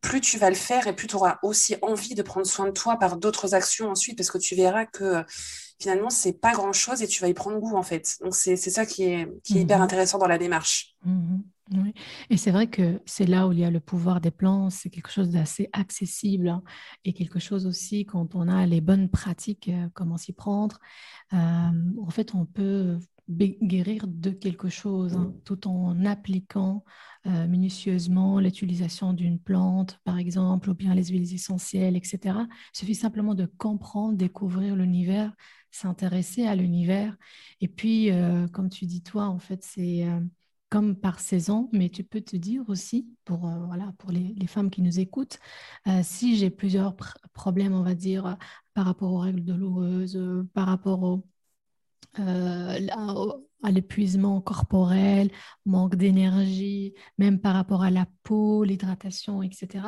plus 0.03 0.21
tu 0.21 0.39
vas 0.39 0.51
le 0.51 0.57
faire, 0.57 0.87
et 0.87 0.95
plus 0.95 1.07
tu 1.07 1.17
auras 1.17 1.39
aussi 1.43 1.77
envie 1.83 2.15
de 2.15 2.23
prendre 2.23 2.47
soin 2.47 2.67
de 2.67 2.73
toi 2.73 2.97
par 2.97 3.17
d'autres 3.17 3.55
actions 3.55 3.91
ensuite, 3.91 4.19
parce 4.19 4.31
que 4.31 4.39
tu 4.39 4.55
verras 4.55 4.85
que 4.85 5.25
finalement, 5.79 6.11
c'est 6.11 6.41
pas 6.41 6.53
grand 6.53 6.73
chose 6.73 7.03
et 7.03 7.07
tu 7.07 7.23
vas 7.23 7.29
y 7.29 7.35
prendre 7.35 7.59
goût 7.59 7.77
en 7.77 7.83
fait. 7.83 8.17
Donc, 8.23 8.35
c'est 8.35 8.57
ça 8.57 8.87
qui 8.87 9.05
est, 9.05 9.29
qui 9.45 9.59
est 9.59 9.63
hyper 9.63 9.79
mhm. 9.79 9.85
intéressant 9.85 10.19
dans 10.19 10.27
la 10.27 10.39
démarche. 10.39 10.97
Mhm. 11.05 11.43
Oui. 11.73 11.93
Et 12.31 12.39
c'est 12.39 12.51
vrai 12.51 12.69
que 12.69 13.01
c'est 13.05 13.27
là 13.27 13.47
où 13.47 13.53
il 13.53 13.59
y 13.59 13.65
a 13.65 13.71
le 13.71 13.81
pouvoir 13.81 14.21
des 14.23 14.31
plans, 14.31 14.71
c'est 14.71 14.89
quelque 14.89 15.11
chose 15.11 15.31
d'assez 15.31 15.69
accessible 15.73 16.49
hein, 16.49 16.63
et 17.05 17.13
quelque 17.13 17.39
chose 17.39 17.67
aussi 17.67 18.07
quand 18.07 18.35
on 18.35 18.49
a 18.49 18.65
les 18.65 18.81
bonnes 18.81 19.11
pratiques, 19.11 19.69
euh, 19.69 19.89
comment 19.93 20.17
s'y 20.17 20.33
prendre. 20.33 20.79
Euh, 21.35 21.37
en 21.37 22.11
fait, 22.11 22.35
on 22.35 22.47
peut 22.47 22.99
guérir 23.29 24.07
de 24.07 24.31
quelque 24.31 24.71
chose 24.71 25.15
hein, 25.15 25.35
tout 25.45 25.69
en 25.69 26.05
appliquant 26.07 26.85
euh, 27.27 27.47
minutieusement 27.47 28.41
l'utilisation 28.41 29.13
d'une 29.13 29.39
plante, 29.39 30.01
par 30.05 30.19
exemple, 30.19 30.71
ou 30.71 30.75
bien 30.75 30.95
les 30.95 31.07
huiles 31.07 31.35
essentielles, 31.35 31.97
etc. 31.97 32.19
Il 32.25 32.79
suffit 32.79 32.95
simplement 32.95 33.35
de 33.35 33.45
comprendre, 33.45 34.17
découvrir 34.17 34.77
l'univers 34.77 35.35
s'intéresser 35.71 36.47
à 36.47 36.55
l'univers. 36.55 37.17
Et 37.61 37.69
puis, 37.69 38.11
euh, 38.11 38.47
comme 38.49 38.71
tu 38.71 38.87
dis 38.87 39.03
toi, 39.03 39.25
en 39.27 39.39
fait, 39.39 39.63
c'est 39.65 40.05
euh, 40.07 40.21
comme 40.71 40.97
par 40.97 41.21
saison, 41.21 41.69
mais 41.73 41.89
tu 41.89 42.05
peux 42.05 42.21
te 42.21 42.37
dire 42.37 42.63
aussi, 42.69 43.09
pour, 43.25 43.49
euh, 43.49 43.67
voilà, 43.67 43.93
pour 43.99 44.11
les, 44.11 44.35
femmes 44.47 44.71
qui 44.71 44.83
nous 44.83 45.01
écoutent, 45.01 45.39
si 46.03 46.37
j'ai 46.37 46.51
plusieurs 46.51 46.95
problèmes, 47.33 47.75
on 47.75 47.83
va 47.83 47.95
dire, 47.95 48.37
par 48.75 48.87
rapport 48.87 49.13
aux 49.13 49.19
règles 49.19 49.45
douloureuses, 49.45 50.19
par 50.55 50.67
rapport 50.67 51.03
au, 51.03 51.25
à 53.63 53.71
l'épuisement 53.71 54.41
corporel, 54.41 55.31
manque 55.65 55.97
d'énergie, 55.97 56.95
même 57.19 57.41
par 57.41 57.55
rapport 57.55 57.83
à 57.83 57.91
la 57.91 58.07
peau, 58.23 58.65
l'hydratation, 58.65 59.43
etc. 59.43 59.85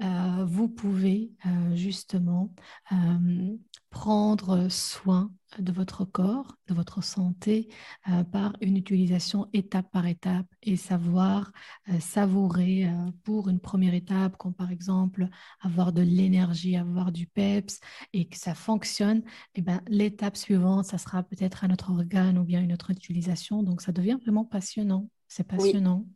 vous 0.00 0.68
pouvez 0.68 1.32
justement 1.74 2.52
prendre 3.90 4.68
soin 4.68 5.30
de 5.58 5.72
votre 5.72 6.04
corps, 6.04 6.56
de 6.68 6.74
votre 6.74 7.02
santé 7.02 7.68
euh, 8.10 8.24
par 8.24 8.52
une 8.60 8.76
utilisation 8.76 9.48
étape 9.52 9.90
par 9.90 10.06
étape 10.06 10.46
et 10.62 10.76
savoir 10.76 11.50
euh, 11.88 11.98
savourer 12.00 12.86
euh, 12.86 12.92
pour 13.24 13.48
une 13.48 13.60
première 13.60 13.94
étape, 13.94 14.36
comme 14.36 14.52
par 14.52 14.70
exemple 14.70 15.28
avoir 15.60 15.92
de 15.92 16.02
l'énergie, 16.02 16.76
avoir 16.76 17.10
du 17.10 17.26
peps 17.26 17.80
et 18.12 18.28
que 18.28 18.36
ça 18.36 18.54
fonctionne, 18.54 19.18
et 19.54 19.60
eh 19.60 19.62
ben, 19.62 19.80
l'étape 19.88 20.36
suivante, 20.36 20.84
ça 20.84 20.98
sera 20.98 21.22
peut-être 21.22 21.64
un 21.64 21.70
autre 21.70 21.90
organe 21.90 22.38
ou 22.38 22.44
bien 22.44 22.60
une 22.60 22.72
autre 22.72 22.90
utilisation. 22.90 23.62
Donc 23.62 23.80
ça 23.80 23.92
devient 23.92 24.18
vraiment 24.20 24.44
passionnant. 24.44 25.08
C'est 25.28 25.46
passionnant. 25.46 26.04
Oui. 26.06 26.15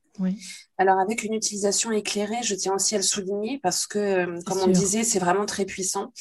Alors 0.80 0.98
avec 0.98 1.24
une 1.24 1.34
utilisation 1.34 1.92
éclairée, 1.92 2.42
je 2.42 2.54
tiens 2.54 2.74
aussi 2.74 2.94
à 2.94 2.98
le 2.98 3.04
souligner 3.04 3.60
parce 3.62 3.86
que, 3.86 3.98
euh, 3.98 4.40
comme 4.46 4.60
on 4.60 4.66
disait, 4.66 5.04
c'est 5.04 5.18
vraiment 5.18 5.44
très 5.44 5.66
puissant. 5.66 6.12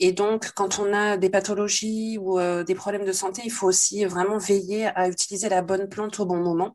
Et 0.00 0.12
donc, 0.12 0.52
quand 0.54 0.78
on 0.78 0.92
a 0.94 1.18
des 1.18 1.28
pathologies 1.28 2.16
ou 2.18 2.38
euh, 2.38 2.64
des 2.64 2.74
problèmes 2.74 3.04
de 3.04 3.12
santé, 3.12 3.42
il 3.44 3.50
faut 3.52 3.66
aussi 3.66 4.06
vraiment 4.06 4.38
veiller 4.38 4.86
à 4.86 5.08
utiliser 5.08 5.50
la 5.50 5.60
bonne 5.60 5.88
plante 5.88 6.18
au 6.18 6.24
bon 6.24 6.38
moment. 6.38 6.74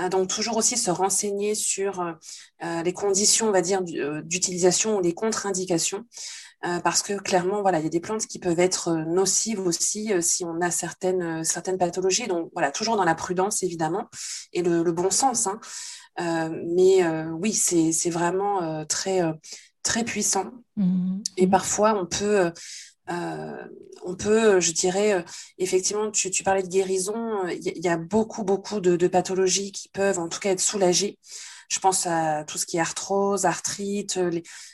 Euh, 0.00 0.08
donc, 0.08 0.28
toujours 0.28 0.56
aussi 0.56 0.78
se 0.78 0.90
renseigner 0.90 1.54
sur 1.54 2.02
les 2.62 2.92
conditions, 2.92 3.48
on 3.48 3.52
va 3.52 3.62
dire, 3.62 3.82
d'utilisation 3.82 4.96
ou 4.96 5.00
les 5.02 5.12
contre-indications. 5.12 6.04
parce 6.62 7.02
que 7.02 7.14
clairement, 7.14 7.62
voilà, 7.62 7.78
il 7.78 7.84
y 7.84 7.86
a 7.86 7.90
des 7.90 8.00
plantes 8.00 8.26
qui 8.26 8.38
peuvent 8.38 8.60
être 8.60 8.92
nocives 9.06 9.60
aussi 9.60 10.12
si 10.20 10.44
on 10.44 10.60
a 10.60 10.70
certaines, 10.70 11.44
certaines 11.44 11.78
pathologies. 11.78 12.26
Donc, 12.26 12.50
voilà, 12.54 12.70
toujours 12.70 12.96
dans 12.96 13.04
la 13.04 13.14
prudence, 13.14 13.62
évidemment, 13.62 14.08
et 14.52 14.62
le, 14.62 14.82
le 14.82 14.92
bon 14.92 15.10
sens. 15.10 15.46
Hein. 15.46 15.60
Euh, 16.18 16.62
mais 16.66 17.04
euh, 17.04 17.30
oui, 17.30 17.52
c'est 17.52 18.10
vraiment 18.10 18.62
euh, 18.62 18.84
très, 18.84 19.20
très 19.82 20.04
puissant. 20.04 20.50
Mmh. 20.76 21.18
Et 21.36 21.46
parfois, 21.46 22.00
on 22.00 22.06
peut... 22.06 22.52
on 24.02 24.14
peut, 24.14 24.60
je 24.60 24.72
dirais, 24.72 25.24
effectivement, 25.58 26.10
tu, 26.10 26.30
tu, 26.30 26.42
parlais 26.42 26.62
de 26.62 26.68
guérison, 26.68 27.46
il 27.48 27.84
y, 27.84 27.88
a 27.88 27.96
beaucoup, 27.96 28.44
beaucoup 28.44 28.80
de, 28.80 29.08
pathologies 29.08 29.72
qui 29.72 29.88
peuvent 29.88 30.18
en 30.18 30.28
tout 30.28 30.38
cas 30.38 30.52
être 30.52 30.60
soulagées. 30.60 31.18
Je 31.68 31.80
pense 31.80 32.06
à 32.06 32.44
tout 32.44 32.56
ce 32.56 32.66
qui 32.66 32.78
est 32.78 32.80
arthrose, 32.80 33.46
arthrite, 33.46 34.18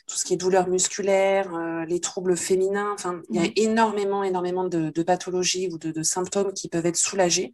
tout 0.06 0.16
ce 0.16 0.24
qui 0.24 0.34
est 0.34 0.36
douleur 0.36 0.68
musculaire, 0.68 1.50
les 1.88 2.00
troubles 2.00 2.36
féminins. 2.36 2.92
Enfin, 2.92 3.20
il 3.30 3.36
y 3.36 3.44
a 3.44 3.48
mmh. 3.48 3.52
énormément, 3.56 4.22
énormément 4.22 4.64
de, 4.64 5.02
pathologies 5.02 5.68
ou 5.72 5.78
de, 5.78 5.90
de, 5.90 6.02
symptômes 6.02 6.52
qui 6.52 6.68
peuvent 6.68 6.86
être 6.86 6.96
soulagés. 6.96 7.52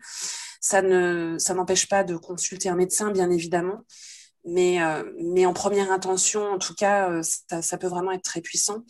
Ça 0.64 0.80
ne, 0.80 1.36
ça 1.38 1.52
n'empêche 1.52 1.88
pas 1.88 2.04
de 2.04 2.16
consulter 2.16 2.70
un 2.70 2.76
médecin, 2.76 3.10
bien 3.10 3.30
évidemment, 3.30 3.84
Mais, 4.44 4.82
euh, 4.82 5.04
mais 5.22 5.46
en 5.46 5.52
première 5.52 5.92
intention, 5.92 6.42
en 6.52 6.58
tout 6.58 6.74
cas, 6.74 7.22
ça, 7.22 7.62
ça 7.62 7.78
peut 7.78 7.86
vraiment 7.86 8.12
être 8.12 8.22
très 8.22 8.40
puissant. 8.40 8.84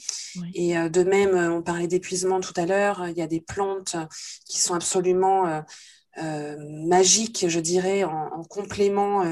Et 0.54 0.74
de 0.88 1.02
même, 1.02 1.34
on 1.34 1.62
parlait 1.62 1.88
d'épuisement 1.88 2.40
tout 2.40 2.54
à 2.56 2.64
l'heure, 2.64 3.08
il 3.08 3.16
y 3.16 3.22
a 3.22 3.26
des 3.26 3.40
plantes 3.40 3.96
qui 4.46 4.58
sont 4.60 4.74
absolument 4.74 5.62
euh, 6.18 6.56
magiques, 6.68 7.46
je 7.48 7.60
dirais, 7.60 8.04
en, 8.04 8.28
en 8.32 8.44
complément 8.44 9.24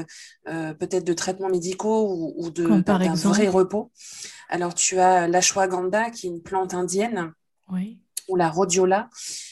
peut-être 0.45 1.03
de 1.03 1.13
traitements 1.13 1.49
médicaux 1.49 2.07
ou, 2.07 2.33
ou 2.37 2.49
de, 2.51 2.81
d'un 2.81 3.13
vrai 3.15 3.47
repos. 3.47 3.91
Alors, 4.49 4.75
tu 4.75 4.99
as 4.99 5.27
l'ashwagandha, 5.27 6.11
qui 6.11 6.27
est 6.27 6.29
une 6.29 6.43
plante 6.43 6.73
indienne, 6.73 7.33
oui. 7.69 7.99
ou 8.27 8.35
la 8.35 8.49
rhodiola, 8.49 9.09
euh, 9.09 9.50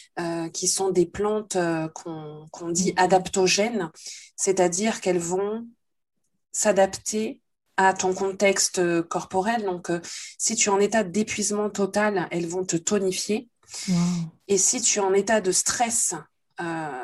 qui 0.54 0.68
sont 0.68 0.90
des 0.90 1.06
plantes 1.06 1.56
euh, 1.56 1.88
qu'on 1.90 2.70
dit 2.72 2.94
adaptogènes, 2.98 3.90
c'est-à-dire 4.36 5.02
qu'elles 5.02 5.20
vont 5.20 5.68
s'adapter 6.52 7.42
à 7.78 7.94
ton 7.94 8.14
contexte 8.14 8.80
euh, 8.80 9.02
corporel. 9.02 9.64
Donc, 9.64 9.92
si 10.38 10.56
tu 10.56 10.70
es 10.70 10.72
en 10.72 10.80
état 10.80 11.04
d'épuisement 11.04 11.70
total, 11.70 12.28
elles 12.32 12.48
vont 12.48 12.66
te 12.66 12.76
tonifier. 12.76 13.50
Et 14.48 14.58
si 14.58 14.82
tu 14.82 15.00
es 15.00 15.02
en 15.02 15.14
état 15.14 15.42
de 15.42 15.52
stress, 15.52 16.16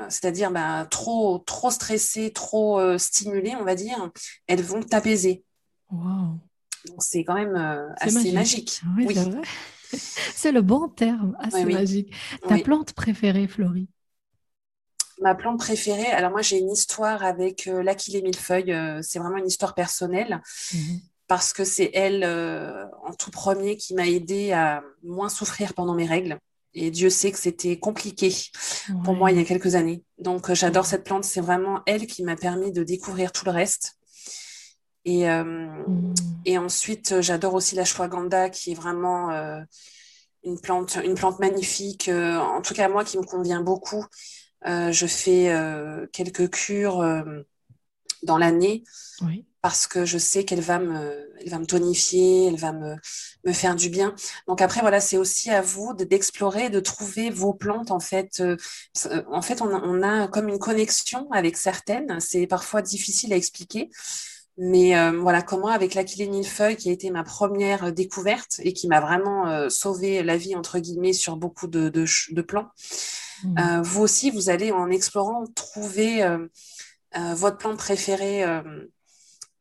c'est-à-dire 0.09 0.51
bah, 0.51 0.85
trop, 0.89 1.37
trop 1.39 1.71
stressé, 1.71 2.33
trop 2.33 2.97
stimulé, 2.97 3.55
on 3.55 3.63
va 3.63 3.75
dire, 3.75 4.11
elles 4.47 4.63
vont 4.63 4.81
t'apaiser. 4.81 5.45
Donc, 5.91 7.01
c'est 7.01 7.23
quand 7.23 7.35
même 7.35 7.55
assez 7.99 8.31
magique. 8.33 8.81
Oui, 8.97 9.07
C'est 10.35 10.51
le 10.51 10.61
bon 10.61 10.87
terme, 10.89 11.35
ah, 11.39 11.63
magique. 11.65 12.13
Ta 12.47 12.57
plante 12.59 12.93
préférée, 12.93 13.47
Florie? 13.47 13.87
Ma 15.21 15.33
plante 15.33 15.59
préférée, 15.59 16.07
alors 16.07 16.31
moi 16.31 16.41
j'ai 16.41 16.57
une 16.57 16.71
histoire 16.71 17.23
avec 17.23 17.67
euh, 17.67 17.81
l'Aquilée 17.81 18.21
millefeuille, 18.21 18.73
euh, 18.73 18.99
c'est 19.01 19.17
vraiment 19.19 19.37
une 19.37 19.47
histoire 19.47 19.73
personnelle. 19.73 20.41
Mhm. 20.73 20.99
Parce 21.27 21.53
que 21.53 21.63
c'est 21.63 21.89
elle, 21.93 22.23
euh, 22.23 22.85
en 23.03 23.13
tout 23.13 23.31
premier, 23.31 23.77
qui 23.77 23.95
m'a 23.95 24.07
aidé 24.07 24.51
à 24.51 24.83
moins 25.03 25.29
souffrir 25.29 25.73
pendant 25.73 25.95
mes 25.95 26.05
règles. 26.05 26.37
Et 26.75 26.91
Dieu 26.91 27.09
sait 27.09 27.31
que 27.31 27.39
c'était 27.39 27.79
compliqué 27.79 28.35
pour 29.03 29.15
moi 29.15 29.31
il 29.31 29.37
y 29.37 29.41
a 29.41 29.45
quelques 29.45 29.75
années. 29.75 30.03
Donc 30.19 30.53
j'adore 30.53 30.85
cette 30.85 31.05
plante. 31.05 31.23
C'est 31.23 31.41
vraiment 31.41 31.81
elle 31.87 32.05
qui 32.05 32.21
m'a 32.21 32.35
permis 32.35 32.71
de 32.71 32.83
découvrir 32.83 33.31
tout 33.31 33.45
le 33.45 33.51
reste. 33.51 33.97
Et, 35.05 35.25
mm. 35.25 36.13
Et 36.45 36.57
ensuite, 36.57 37.21
j'adore 37.21 37.53
aussi 37.55 37.75
la 37.75 37.85
shwaganda, 37.85 38.49
qui 38.49 38.71
est 38.71 38.75
vraiment 38.75 39.31
une 40.45 40.59
plante, 40.59 40.97
une 41.03 41.15
plante 41.15 41.39
magnifique. 41.39 42.07
Euh, 42.07 42.37
en 42.37 42.61
tout 42.61 42.73
cas, 42.73 42.87
moi, 42.87 43.03
qui 43.03 43.17
me 43.17 43.23
convient 43.23 43.61
beaucoup. 43.61 44.05
Euh, 44.67 44.91
je 44.91 45.05
fais 45.05 45.51
euh, 45.51 46.07
quelques 46.11 46.49
cures 46.49 47.05
dans 48.23 48.37
l'année 48.37 48.83
parce 49.61 49.87
que 49.87 50.05
je 50.05 50.17
sais 50.19 50.45
qu'elle 50.45 50.61
va 50.61 50.77
me, 50.79 51.29
elle 51.39 51.49
va 51.49 51.57
me 51.57 51.65
tonifier, 51.65 52.47
elle 52.47 52.55
va 52.55 52.71
me, 52.71 52.95
me 53.45 53.51
faire 53.53 53.75
du 53.75 53.89
bien. 53.89 54.13
Donc 54.47 54.61
après, 54.61 54.81
voilà, 54.81 55.01
c'est 55.01 55.17
aussi 55.17 55.49
à 55.49 55.61
vous 55.61 55.93
d'explorer, 55.93 56.69
de 56.69 56.79
trouver 56.79 57.31
vos 57.31 57.53
plantes. 57.53 57.89
En 57.89 57.99
fait, 57.99 58.43
en 59.31 59.41
fait, 59.41 59.61
on 59.61 59.73
on 59.73 60.03
a 60.03 60.27
comme 60.27 60.49
une 60.49 60.59
connexion 60.59 61.27
avec 61.31 61.57
certaines. 61.57 62.19
C'est 62.19 62.45
parfois 62.45 62.83
difficile 62.83 63.33
à 63.33 63.35
expliquer. 63.35 63.89
Mais 64.57 64.97
euh, 64.97 65.19
voilà, 65.19 65.41
comment 65.41 65.67
avec 65.67 65.95
l'Aquilée 65.95 66.29
millefeuille, 66.29 66.77
qui 66.77 66.89
a 66.89 66.93
été 66.93 67.09
ma 67.09 67.23
première 67.23 67.85
euh, 67.85 67.91
découverte 67.91 68.61
et 68.63 68.71
qui 68.71 68.87
m'a 68.87 69.01
vraiment 69.01 69.47
euh, 69.47 69.69
sauvé 69.69 70.23
la 70.23 70.37
vie, 70.37 70.55
entre 70.55 70.79
guillemets, 70.79 71.11
sur 71.11 71.35
beaucoup 71.35 71.67
de, 71.67 71.89
de, 71.89 72.41
plans, 72.41 72.69
mmh. 73.43 73.81
vous 73.81 74.01
aussi, 74.01 74.31
vous 74.31 74.49
allez, 74.49 74.71
en 74.71 74.89
explorant, 74.89 75.45
trouver 75.55 76.25
votre 77.33 77.57
plante 77.57 77.77
préférée 77.77 78.43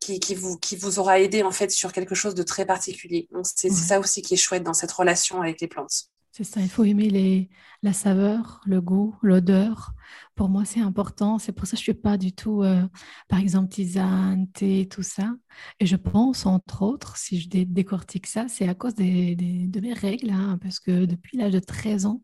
qui, 0.00 0.20
qui, 0.20 0.34
vous, 0.34 0.58
qui 0.58 0.76
vous 0.76 0.98
aura 0.98 1.18
aidé, 1.18 1.42
en 1.42 1.50
fait, 1.50 1.70
sur 1.70 1.92
quelque 1.92 2.14
chose 2.14 2.34
de 2.34 2.42
très 2.42 2.64
particulier. 2.64 3.28
Donc, 3.32 3.46
c'est 3.52 3.70
ça 3.70 3.98
aussi 3.98 4.22
qui 4.22 4.34
est 4.34 4.38
chouette 4.38 4.62
dans 4.62 4.74
cette 4.74 4.92
relation 4.92 5.40
avec 5.40 5.60
les 5.60 5.68
plantes. 5.68 6.10
C'est 6.36 6.42
ça, 6.42 6.60
il 6.60 6.68
faut 6.68 6.82
aimer 6.82 7.10
les, 7.10 7.48
la 7.82 7.92
saveur, 7.92 8.60
le 8.66 8.80
goût, 8.80 9.16
l'odeur. 9.22 9.92
Pour 10.34 10.48
moi, 10.48 10.64
c'est 10.64 10.80
important. 10.80 11.38
C'est 11.38 11.52
pour 11.52 11.68
ça 11.68 11.76
que 11.76 11.76
je 11.76 11.90
ne 11.90 11.94
suis 11.94 12.02
pas 12.02 12.18
du 12.18 12.32
tout, 12.32 12.64
euh, 12.64 12.82
par 13.28 13.38
exemple, 13.38 13.68
tisane, 13.68 14.50
thé, 14.50 14.88
tout 14.90 15.04
ça. 15.04 15.32
Et 15.78 15.86
je 15.86 15.94
pense, 15.94 16.44
entre 16.44 16.82
autres, 16.82 17.16
si 17.18 17.40
je 17.40 17.48
décortique 17.48 18.26
ça, 18.26 18.48
c'est 18.48 18.68
à 18.68 18.74
cause 18.74 18.96
de 18.96 19.80
mes 19.80 19.92
règles, 19.92 20.30
hein, 20.30 20.58
parce 20.60 20.80
que 20.80 21.04
depuis 21.04 21.38
l'âge 21.38 21.52
de 21.52 21.60
13 21.60 22.04
ans, 22.06 22.20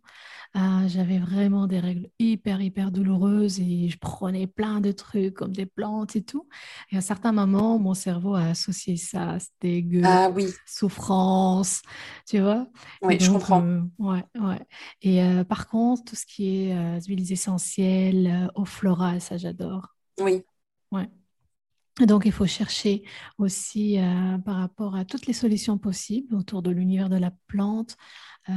ah, 0.55 0.83
j'avais 0.89 1.19
vraiment 1.19 1.67
des 1.69 1.79
règles 1.79 2.11
hyper, 2.19 2.61
hyper 2.61 2.91
douloureuses 2.91 3.61
et 3.61 3.89
je 3.89 3.99
prenais 3.99 4.49
plein 4.49 4.81
de 4.81 4.91
trucs 4.91 5.35
comme 5.35 5.53
des 5.53 5.67
plantes 5.67 6.17
et 6.17 6.23
tout. 6.23 6.49
Et 6.91 6.97
à 6.97 7.01
certains 7.01 7.31
moments, 7.31 7.79
mon 7.79 7.95
cerveau 7.95 8.35
a 8.35 8.47
associé 8.47 8.97
ça, 8.97 9.39
c'était 9.39 9.87
ah, 10.03 10.29
oui. 10.35 10.49
souffrance, 10.67 11.83
tu 12.27 12.41
vois? 12.41 12.67
Oui, 13.03 13.21
je 13.21 13.31
comprends. 13.31 13.63
Euh, 13.63 13.81
ouais, 13.99 14.25
ouais. 14.41 14.61
Et 15.03 15.23
euh, 15.23 15.45
par 15.45 15.69
contre, 15.69 16.05
tout 16.05 16.17
ce 16.17 16.27
qui 16.27 16.65
est 16.67 16.77
euh, 16.77 17.01
huiles 17.07 17.31
essentielles, 17.33 18.51
eau 18.57 18.65
florale, 18.65 19.21
ça 19.21 19.37
j'adore. 19.37 19.95
Oui. 20.19 20.43
Ouais. 20.91 21.09
Donc, 22.07 22.25
il 22.25 22.33
faut 22.33 22.47
chercher 22.47 23.03
aussi 23.39 23.99
par 24.45 24.57
rapport 24.57 24.97
à 24.97 25.05
toutes 25.05 25.27
les 25.27 25.33
solutions 25.33 25.79
possibles 25.79 26.35
autour 26.35 26.63
de 26.63 26.71
l'univers 26.71 27.09
de 27.09 27.17
la 27.17 27.33
plante, 27.47 27.97
euh, 28.49 28.53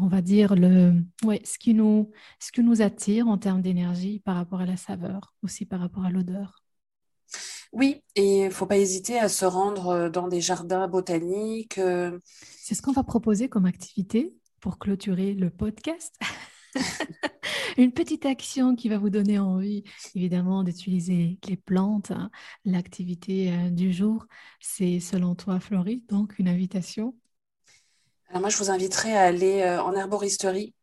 on 0.00 0.06
va 0.06 0.22
dire, 0.22 0.54
le, 0.54 0.94
ouais, 1.24 1.40
ce, 1.44 1.58
qui 1.58 1.74
nous, 1.74 2.10
ce 2.40 2.50
qui 2.50 2.62
nous 2.62 2.82
attire 2.82 3.28
en 3.28 3.38
termes 3.38 3.60
d'énergie 3.60 4.20
par 4.20 4.36
rapport 4.36 4.60
à 4.60 4.66
la 4.66 4.76
saveur, 4.76 5.34
aussi 5.42 5.66
par 5.66 5.80
rapport 5.80 6.04
à 6.04 6.10
l'odeur. 6.10 6.62
Oui, 7.72 8.02
et 8.16 8.40
il 8.40 8.44
ne 8.46 8.50
faut 8.50 8.66
pas 8.66 8.78
hésiter 8.78 9.18
à 9.18 9.28
se 9.28 9.44
rendre 9.44 9.88
euh, 9.88 10.10
dans 10.10 10.28
des 10.28 10.40
jardins 10.40 10.88
botaniques. 10.88 11.78
Euh. 11.78 12.18
C'est 12.32 12.74
ce 12.74 12.82
qu'on 12.82 12.92
va 12.92 13.02
proposer 13.02 13.48
comme 13.48 13.66
activité 13.66 14.34
pour 14.60 14.78
clôturer 14.78 15.34
le 15.34 15.50
podcast. 15.50 16.14
une 17.76 17.92
petite 17.92 18.26
action 18.26 18.74
qui 18.76 18.88
va 18.88 18.98
vous 18.98 19.10
donner 19.10 19.38
envie, 19.38 19.84
évidemment, 20.14 20.62
d'utiliser 20.62 21.38
les 21.48 21.56
plantes. 21.56 22.10
Hein. 22.10 22.30
L'activité 22.64 23.70
du 23.70 23.92
jour, 23.92 24.26
c'est 24.60 25.00
selon 25.00 25.34
toi, 25.34 25.60
Florie, 25.60 26.02
donc 26.08 26.38
une 26.38 26.48
invitation? 26.48 27.14
Moi, 28.40 28.48
je 28.48 28.56
vous 28.56 28.70
inviterai 28.70 29.14
à 29.16 29.22
aller 29.22 29.60
euh, 29.60 29.82
en 29.82 29.94
herboristerie. 29.94 30.74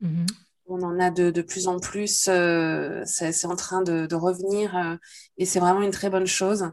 Mhm. 0.00 0.26
On 0.68 0.82
en 0.82 0.98
a 0.98 1.10
de, 1.10 1.30
plus 1.42 1.68
en 1.68 1.78
plus. 1.78 2.26
Euh, 2.28 3.02
c'est 3.04 3.46
en 3.46 3.54
train 3.54 3.82
de, 3.82 4.14
revenir 4.14 4.76
euh, 4.76 4.96
et 5.38 5.46
c'est 5.46 5.60
vraiment 5.60 5.82
une 5.82 5.92
très 5.92 6.10
bonne 6.10 6.26
chose. 6.26 6.70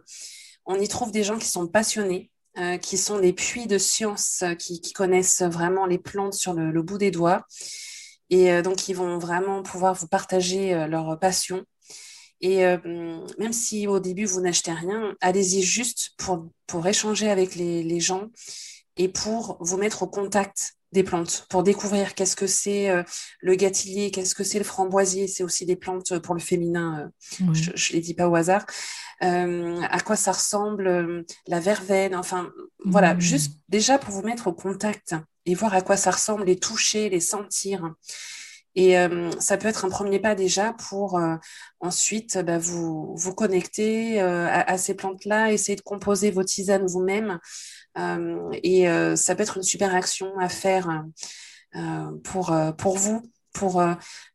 On 0.65 0.76
y 0.76 0.88
trouve 0.88 1.12
des 1.12 1.24
gens 1.24 1.38
qui 1.38 1.48
sont 1.48 1.67
passionnés, 1.67 2.32
qui 2.82 2.98
sont 2.98 3.19
des 3.19 3.34
puits 3.34 3.67
de 3.67 3.78
science, 3.78 4.43
qui, 4.58 4.93
connaissent 4.93 5.41
vraiment 5.41 5.86
les 5.86 6.00
plantes 6.00 6.34
sur 6.34 6.54
le, 6.54 6.82
bout 6.82 6.98
des 6.98 7.12
doigts. 7.12 7.46
Et 8.36 8.63
donc, 8.63 8.89
ils 8.89 8.96
vont 8.96 9.19
vraiment 9.19 9.62
pouvoir 9.62 9.93
vous 9.93 10.08
partager 10.08 10.88
leur 10.88 11.19
passion. 11.19 11.63
Et 12.41 12.63
même 12.63 13.54
si 13.54 13.86
au 13.86 14.00
début, 14.00 14.26
vous 14.26 14.41
n'achetez 14.41 14.72
rien, 14.72 15.13
allez-y 15.22 15.62
juste 15.62 16.13
pour, 16.17 16.50
pour 16.65 16.88
échanger 16.88 17.30
avec 17.30 17.54
les, 17.54 17.84
les 17.84 18.00
gens 18.00 18.30
et 18.98 19.08
pour 19.08 19.58
vous 19.60 19.78
mettre 19.78 20.02
au 20.02 20.08
contact 20.08 20.74
des 20.93 21.04
plantes, 21.04 21.46
pour 21.50 21.63
découvrir 21.63 22.13
qu'est-ce 22.13 22.36
que 22.36 22.48
c'est 22.48 22.89
euh, 22.89 23.04
le 23.41 23.56
gâtillier, 23.56 24.12
qu'est-ce 24.12 24.36
que 24.36 24.43
c'est 24.43 24.60
le 24.60 24.63
framboisier, 24.63 25.28
c'est 25.28 25.43
aussi 25.43 25.65
des 25.65 25.76
plantes 25.76 26.19
pour 26.19 26.36
le 26.36 26.39
féminin, 26.39 27.12
euh, 27.41 27.54
je 27.54 27.72
ne 27.72 27.93
les 27.93 28.00
dis 28.00 28.13
pas 28.13 28.30
au 28.30 28.36
hasard, 28.36 28.65
euh, 29.24 29.82
à 29.90 30.00
quoi 30.02 30.16
ça 30.16 30.32
ressemble 30.32 31.26
la 31.48 31.60
verveine, 31.60 32.16
enfin 32.16 32.50
voilà, 32.86 33.14
mmh. 33.14 33.22
juste 33.22 33.54
déjà 33.70 33.98
pour 33.98 34.14
vous 34.14 34.24
mettre 34.24 34.48
au 34.48 34.54
contact 34.54 35.16
et 35.46 35.56
voir 35.56 35.74
à 35.74 35.82
quoi 35.82 35.98
ça 35.98 36.12
ressemble, 36.12 36.46
les 36.46 36.60
toucher, 36.60 37.10
les 37.10 37.20
sentir. 37.20 37.94
Et 38.76 38.96
ça 39.38 39.58
peut 39.58 39.68
être 39.68 39.86
un 39.86 39.90
premier 39.90 40.20
pas 40.20 40.34
déjà 40.34 40.74
pour 40.74 41.22
ensuite 41.80 42.40
bah, 42.40 42.58
vous, 42.58 43.14
vous 43.16 43.36
connecter 43.36 44.20
à, 44.20 44.62
à, 44.62 44.78
ces 44.80 44.96
plantes-là, 44.96 45.52
essayer 45.52 45.76
de 45.76 45.82
composer 45.82 46.32
vos 46.32 46.44
tisanes 46.44 46.88
vous-même 46.88 47.40
euh, 47.98 48.50
et 48.64 48.90
euh, 48.90 49.16
ça 49.16 49.36
peut 49.36 49.44
être 49.44 49.58
une 49.58 49.64
super 49.64 49.94
action 49.94 50.38
à 50.40 50.50
faire 50.50 51.04
euh, 51.76 52.12
pour, 52.24 52.56
pour 52.78 52.98
vous, 52.98 53.22
pour, 53.54 53.84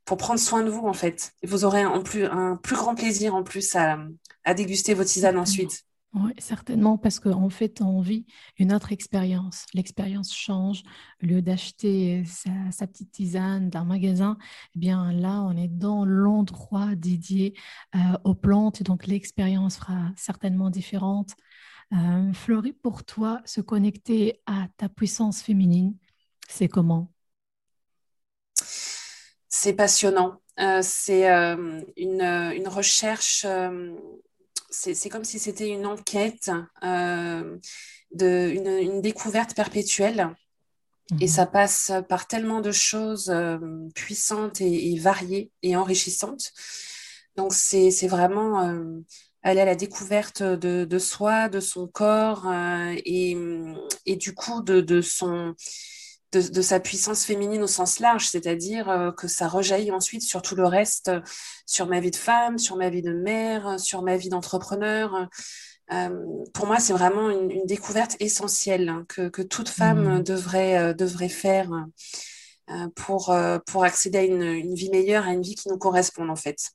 pour 0.09 0.17
prendre 0.17 0.41
soin 0.41 0.63
de 0.63 0.71
vous 0.71 0.87
en 0.87 0.95
fait. 0.95 1.35
vous 1.43 1.67
aurez 1.67 1.85
en 1.85 2.03
plus, 2.03 2.25
un 2.25 2.57
plus 2.57 2.77
grand 2.77 2.95
plaisir 2.95 3.35
en 3.35 3.43
plus 3.43 3.77
à, 3.77 3.99
à 4.43 4.55
déguster 4.55 4.95
vos 4.95 5.05
tisanes 5.05 5.37
ensuite. 5.37 5.85
Oui, 6.15 6.33
certainement, 6.39 6.97
parce 6.97 7.21
qu'en 7.21 7.51
fait, 7.51 7.83
on 7.83 8.01
vit 8.01 8.25
une 8.59 8.73
autre 8.73 8.91
expérience. 8.93 9.67
L'expérience 9.75 10.35
change. 10.35 10.83
Au 11.23 11.27
lieu 11.27 11.43
d'acheter 11.43 12.25
sa, 12.25 12.87
petite 12.87 13.13
tisane 13.13 13.69
d'un 13.69 13.85
magasin, 13.85 14.39
eh 14.75 14.79
bien 14.79 15.13
là, 15.13 15.43
on 15.43 15.55
est 15.55 15.69
dans 15.69 16.07
l'endroit 16.07 16.95
dédié 16.95 17.53
aux 18.25 18.35
plantes. 18.35 18.81
Et 18.81 18.85
donc, 18.85 19.07
l'expérience 19.07 19.77
sera 19.77 20.11
certainement 20.17 20.71
différente. 20.71 21.35
Euh, 21.93 22.33
Florie, 22.33 22.73
pour 22.73 23.05
toi, 23.05 23.43
se 23.45 23.61
connecter 23.61 24.41
à 24.47 24.69
ta 24.79 24.89
puissance 24.89 25.43
féminine, 25.43 25.95
c'est 26.49 26.69
comment? 26.69 27.13
C'est 29.49 29.73
passionnant. 29.73 30.41
Euh, 30.61 30.81
c'est 30.83 31.31
euh, 31.31 31.81
une, 31.97 32.69
recherche 32.69 33.47
c'est 34.71 35.09
comme 35.09 35.25
si 35.25 35.39
c'était 35.39 35.69
une 35.69 35.87
enquête, 35.87 36.51
de, 36.83 38.49
une, 38.51 39.01
découverte 39.01 39.55
perpétuelle. 39.55 40.35
Et 41.21 41.25
mhm. 41.25 41.29
ça 41.29 41.47
passe 41.47 41.93
par 42.09 42.27
tellement 42.27 42.61
de 42.61 42.71
choses 42.71 43.35
puissantes 43.95 44.61
et, 44.61 44.99
variées 44.99 45.51
et 45.63 45.75
enrichissantes. 45.75 46.53
Donc, 47.37 47.55
c'est 47.55 48.09
vraiment 48.09 48.79
aller 49.43 49.61
à 49.61 49.65
la 49.65 49.75
découverte 49.75 50.43
de, 50.43 50.99
soi, 50.99 51.49
de 51.49 51.61
son 51.61 51.87
corps 51.87 52.53
et, 53.07 53.37
et, 54.05 54.17
du 54.17 54.35
coup 54.35 54.63
de, 54.63 54.83
de 54.83 55.01
son 55.01 55.55
de, 56.33 56.63
sa 56.63 56.81
puissance 56.81 57.25
féminine 57.25 57.63
au 57.63 57.67
sens 57.67 58.01
large, 58.01 58.29
c'est-à-dire 58.29 58.91
euh, 58.91 59.13
que 59.13 59.29
ça 59.29 59.49
rejaillit 59.49 59.93
ensuite 59.93 60.23
sur 60.23 60.43
tout 60.43 60.57
le 60.57 60.67
reste, 60.67 61.11
sur 61.67 61.87
ma 61.87 62.01
vie 62.01 62.11
de 62.11 62.17
femme, 62.17 62.59
sur 62.59 62.77
ma 62.77 62.91
vie 62.91 63.03
de 63.03 63.13
mère, 63.13 63.81
sur 63.81 64.03
ma 64.03 64.17
vie 64.17 64.29
d'entrepreneur. 64.29 65.29
Euh, 65.93 66.25
pour 66.53 66.67
moi, 66.67 66.79
c'est 66.81 66.93
vraiment 66.93 67.31
une, 67.31 67.65
découverte 67.65 68.17
essentielle 68.21 68.89
hein, 68.91 69.05
que, 69.09 69.43
toute 69.43 69.71
femme 69.71 70.19
mmh. 70.19 70.23
devrait, 70.23 70.79
euh, 70.79 70.93
devrait 70.93 71.31
faire 71.31 71.71
pour, 72.95 73.35
pour 73.67 73.85
accéder 73.85 74.19
à 74.19 74.23
une, 74.25 74.43
une 74.43 74.75
vie 74.75 74.91
meilleure, 74.91 75.27
à 75.27 75.33
une 75.33 75.41
vie 75.41 75.55
qui 75.55 75.71
nous 75.71 75.79
corresponde 75.79 76.29
en 76.29 76.37
fait. 76.37 76.73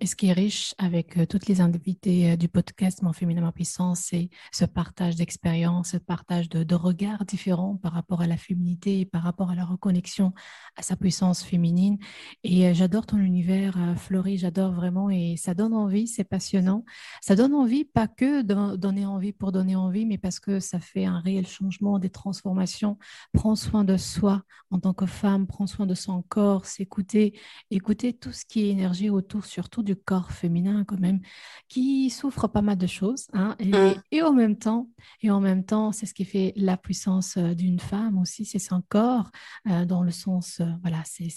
Et 0.00 0.06
ce 0.06 0.16
qui 0.16 0.26
est 0.26 0.32
riche 0.32 0.74
avec 0.78 1.16
euh, 1.16 1.24
toutes 1.24 1.46
les 1.46 1.60
invités 1.60 2.32
euh, 2.32 2.36
du 2.36 2.48
podcast 2.48 3.00
Mon 3.02 3.12
féminin, 3.12 3.42
ma 3.42 3.52
puissance, 3.52 4.00
c'est 4.10 4.28
ce 4.50 4.64
partage 4.64 5.14
d'expériences, 5.14 5.90
ce 5.90 5.98
partage 5.98 6.48
de, 6.48 6.74
regards 6.74 7.24
différents 7.24 7.76
par 7.76 7.92
rapport 7.92 8.22
à 8.22 8.26
la 8.26 8.36
féminité 8.36 9.00
et 9.00 9.06
par 9.06 9.22
rapport 9.22 9.50
à 9.50 9.54
la 9.54 9.64
reconnexion 9.64 10.32
à 10.74 10.82
sa 10.82 10.96
puissance 10.96 11.44
féminine. 11.44 11.98
Et 12.42 12.66
euh, 12.66 12.74
j'adore 12.74 13.06
ton 13.06 13.18
univers, 13.18 13.78
Florie, 13.96 14.36
j'adore 14.36 14.72
vraiment 14.72 15.10
et 15.10 15.36
ça 15.36 15.54
donne 15.54 15.74
envie, 15.74 16.08
c'est 16.08 16.24
passionnant. 16.24 16.84
Ça 17.20 17.36
donne 17.36 17.54
envie, 17.54 17.84
pas 17.84 18.08
que 18.08 18.42
de 18.42 18.76
donner 18.76 19.06
envie 19.06 19.32
pour 19.32 19.52
donner 19.52 19.76
envie, 19.76 20.06
mais 20.06 20.18
parce 20.18 20.40
que 20.40 20.58
ça 20.58 20.80
fait 20.80 21.04
un 21.04 21.20
réel 21.20 21.46
changement, 21.46 22.00
des 22.00 22.10
transformations. 22.10 22.98
Prends 23.32 23.54
soin 23.54 23.84
de 23.84 23.96
soi 23.96 24.42
en 24.72 24.80
tant 24.80 24.92
que 24.92 25.06
femme, 25.06 25.46
prends 25.46 25.68
soin 25.68 25.86
de 25.86 25.94
son 25.94 26.22
corps, 26.22 26.66
s'écouter, 26.66 27.38
écouter 27.70 28.12
tout 28.12 28.32
ce 28.32 28.44
qui 28.44 28.64
est 28.64 28.70
énergie 28.70 29.08
autour 29.08 29.44
surtout 29.52 29.82
du 29.82 29.94
corps 29.96 30.32
féminin 30.32 30.84
quand 30.84 30.98
même, 30.98 31.20
qui 31.68 32.08
souffre 32.10 32.48
pas 32.48 32.62
mal 32.62 32.78
de 32.78 32.86
choses. 32.86 33.28
Hein, 33.34 33.54
mmh. 33.60 34.00
et, 34.10 34.22
en 34.22 34.32
même 34.32 34.56
temps, 34.56 34.88
et 35.20 35.30
en 35.30 35.40
même 35.40 35.64
temps, 35.64 35.92
c'est 35.92 36.06
ce 36.06 36.14
qui 36.14 36.24
fait 36.24 36.52
la 36.56 36.76
puissance 36.76 37.36
euh, 37.36 37.54
d'une 37.54 37.78
femme 37.78 38.18
aussi, 38.18 38.44
c'est 38.44 38.58
son 38.58 38.82
corps, 38.88 39.30
euh, 39.68 39.84
dans 39.84 40.02
le 40.02 40.10
sens, 40.10 40.60
euh, 40.60 40.66
voilà, 40.82 41.02
c'est 41.04 41.28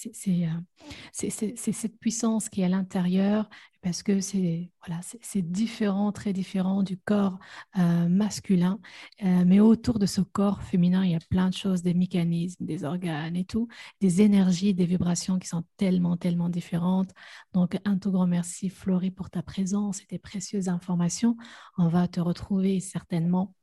cette 1.12 2.00
puissance 2.00 2.50
qui 2.50 2.62
est 2.62 2.66
à 2.66 2.70
l'intérieur 2.70 3.50
parce 3.86 4.02
que 4.02 4.20
c'est 4.20 4.72
voilà, 4.84 5.00
c'est 5.22 5.44
différent, 5.44 6.12
très 6.12 6.34
différent 6.34 6.82
du 6.82 6.98
corps 6.98 7.38
euh, 7.78 8.10
masculin. 8.10 8.80
Euh, 9.24 9.44
mais 9.46 9.60
autour 9.60 10.00
de 10.00 10.08
ce 10.08 10.22
corps 10.22 10.64
féminin, 10.64 11.06
il 11.06 11.12
y 11.12 11.16
a 11.16 11.20
plein 11.30 11.50
de 11.50 11.54
choses, 11.54 11.84
des 11.84 11.94
mécanismes, 11.94 12.66
des 12.66 12.84
organes 12.84 13.36
et 13.36 13.46
tout, 13.46 13.68
des 14.02 14.24
énergies, 14.24 14.74
des 14.74 14.88
vibrations 14.88 15.38
qui 15.38 15.48
sont 15.48 15.64
tellement, 15.78 16.18
tellement 16.18 16.50
différentes. 16.50 17.12
Donc, 17.54 17.78
un 17.86 18.00
tout 18.00 18.12
grand 18.12 18.26
merci, 18.26 18.72
Florie, 18.72 19.12
pour 19.12 19.30
ta 19.30 19.44
présence 19.44 20.02
et 20.02 20.08
tes 20.08 20.18
précieuses 20.18 20.68
informations. 20.68 21.38
On 21.78 21.88
va 21.88 22.08
te 22.08 22.20
retrouver 22.20 22.80
certainement 22.80 23.54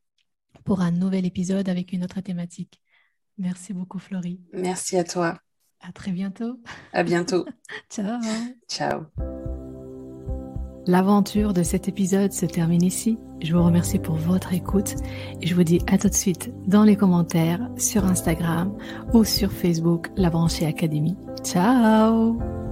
pour 0.63 0.79
un 0.79 0.91
nouvel 0.91 1.25
épisode 1.25 1.67
avec 1.67 1.91
une 1.91 2.05
autre 2.05 2.21
thématique. 2.21 2.79
Merci 3.37 3.73
beaucoup, 3.73 3.99
Florie. 3.99 4.39
Merci 4.53 4.95
à 4.95 5.03
toi. 5.03 5.37
À 5.81 5.91
très 5.91 6.13
bientôt. 6.13 6.61
À 6.93 7.03
bientôt. 7.03 7.45
Ciao. 7.89 8.21
Ciao. 8.69 9.62
L'aventure 10.85 11.53
de 11.53 11.63
cet 11.63 11.87
épisode 11.87 12.33
se 12.33 12.45
termine 12.45 12.83
ici. 12.83 13.17
Je 13.41 13.55
vous 13.55 13.63
remercie 13.63 13.99
pour 13.99 14.15
votre 14.15 14.53
écoute 14.53 14.95
et 15.41 15.47
je 15.47 15.55
vous 15.55 15.63
dis 15.63 15.79
à 15.87 15.97
tout 15.97 16.09
de 16.09 16.13
suite 16.13 16.51
dans 16.67 16.83
les 16.83 16.95
commentaires 16.95 17.69
sur 17.77 18.05
Instagram 18.05 18.73
ou 19.13 19.23
sur 19.23 19.51
Facebook 19.51 20.09
La 20.17 20.29
Branchée 20.29 20.65
Académie. 20.65 21.15
Ciao 21.43 22.62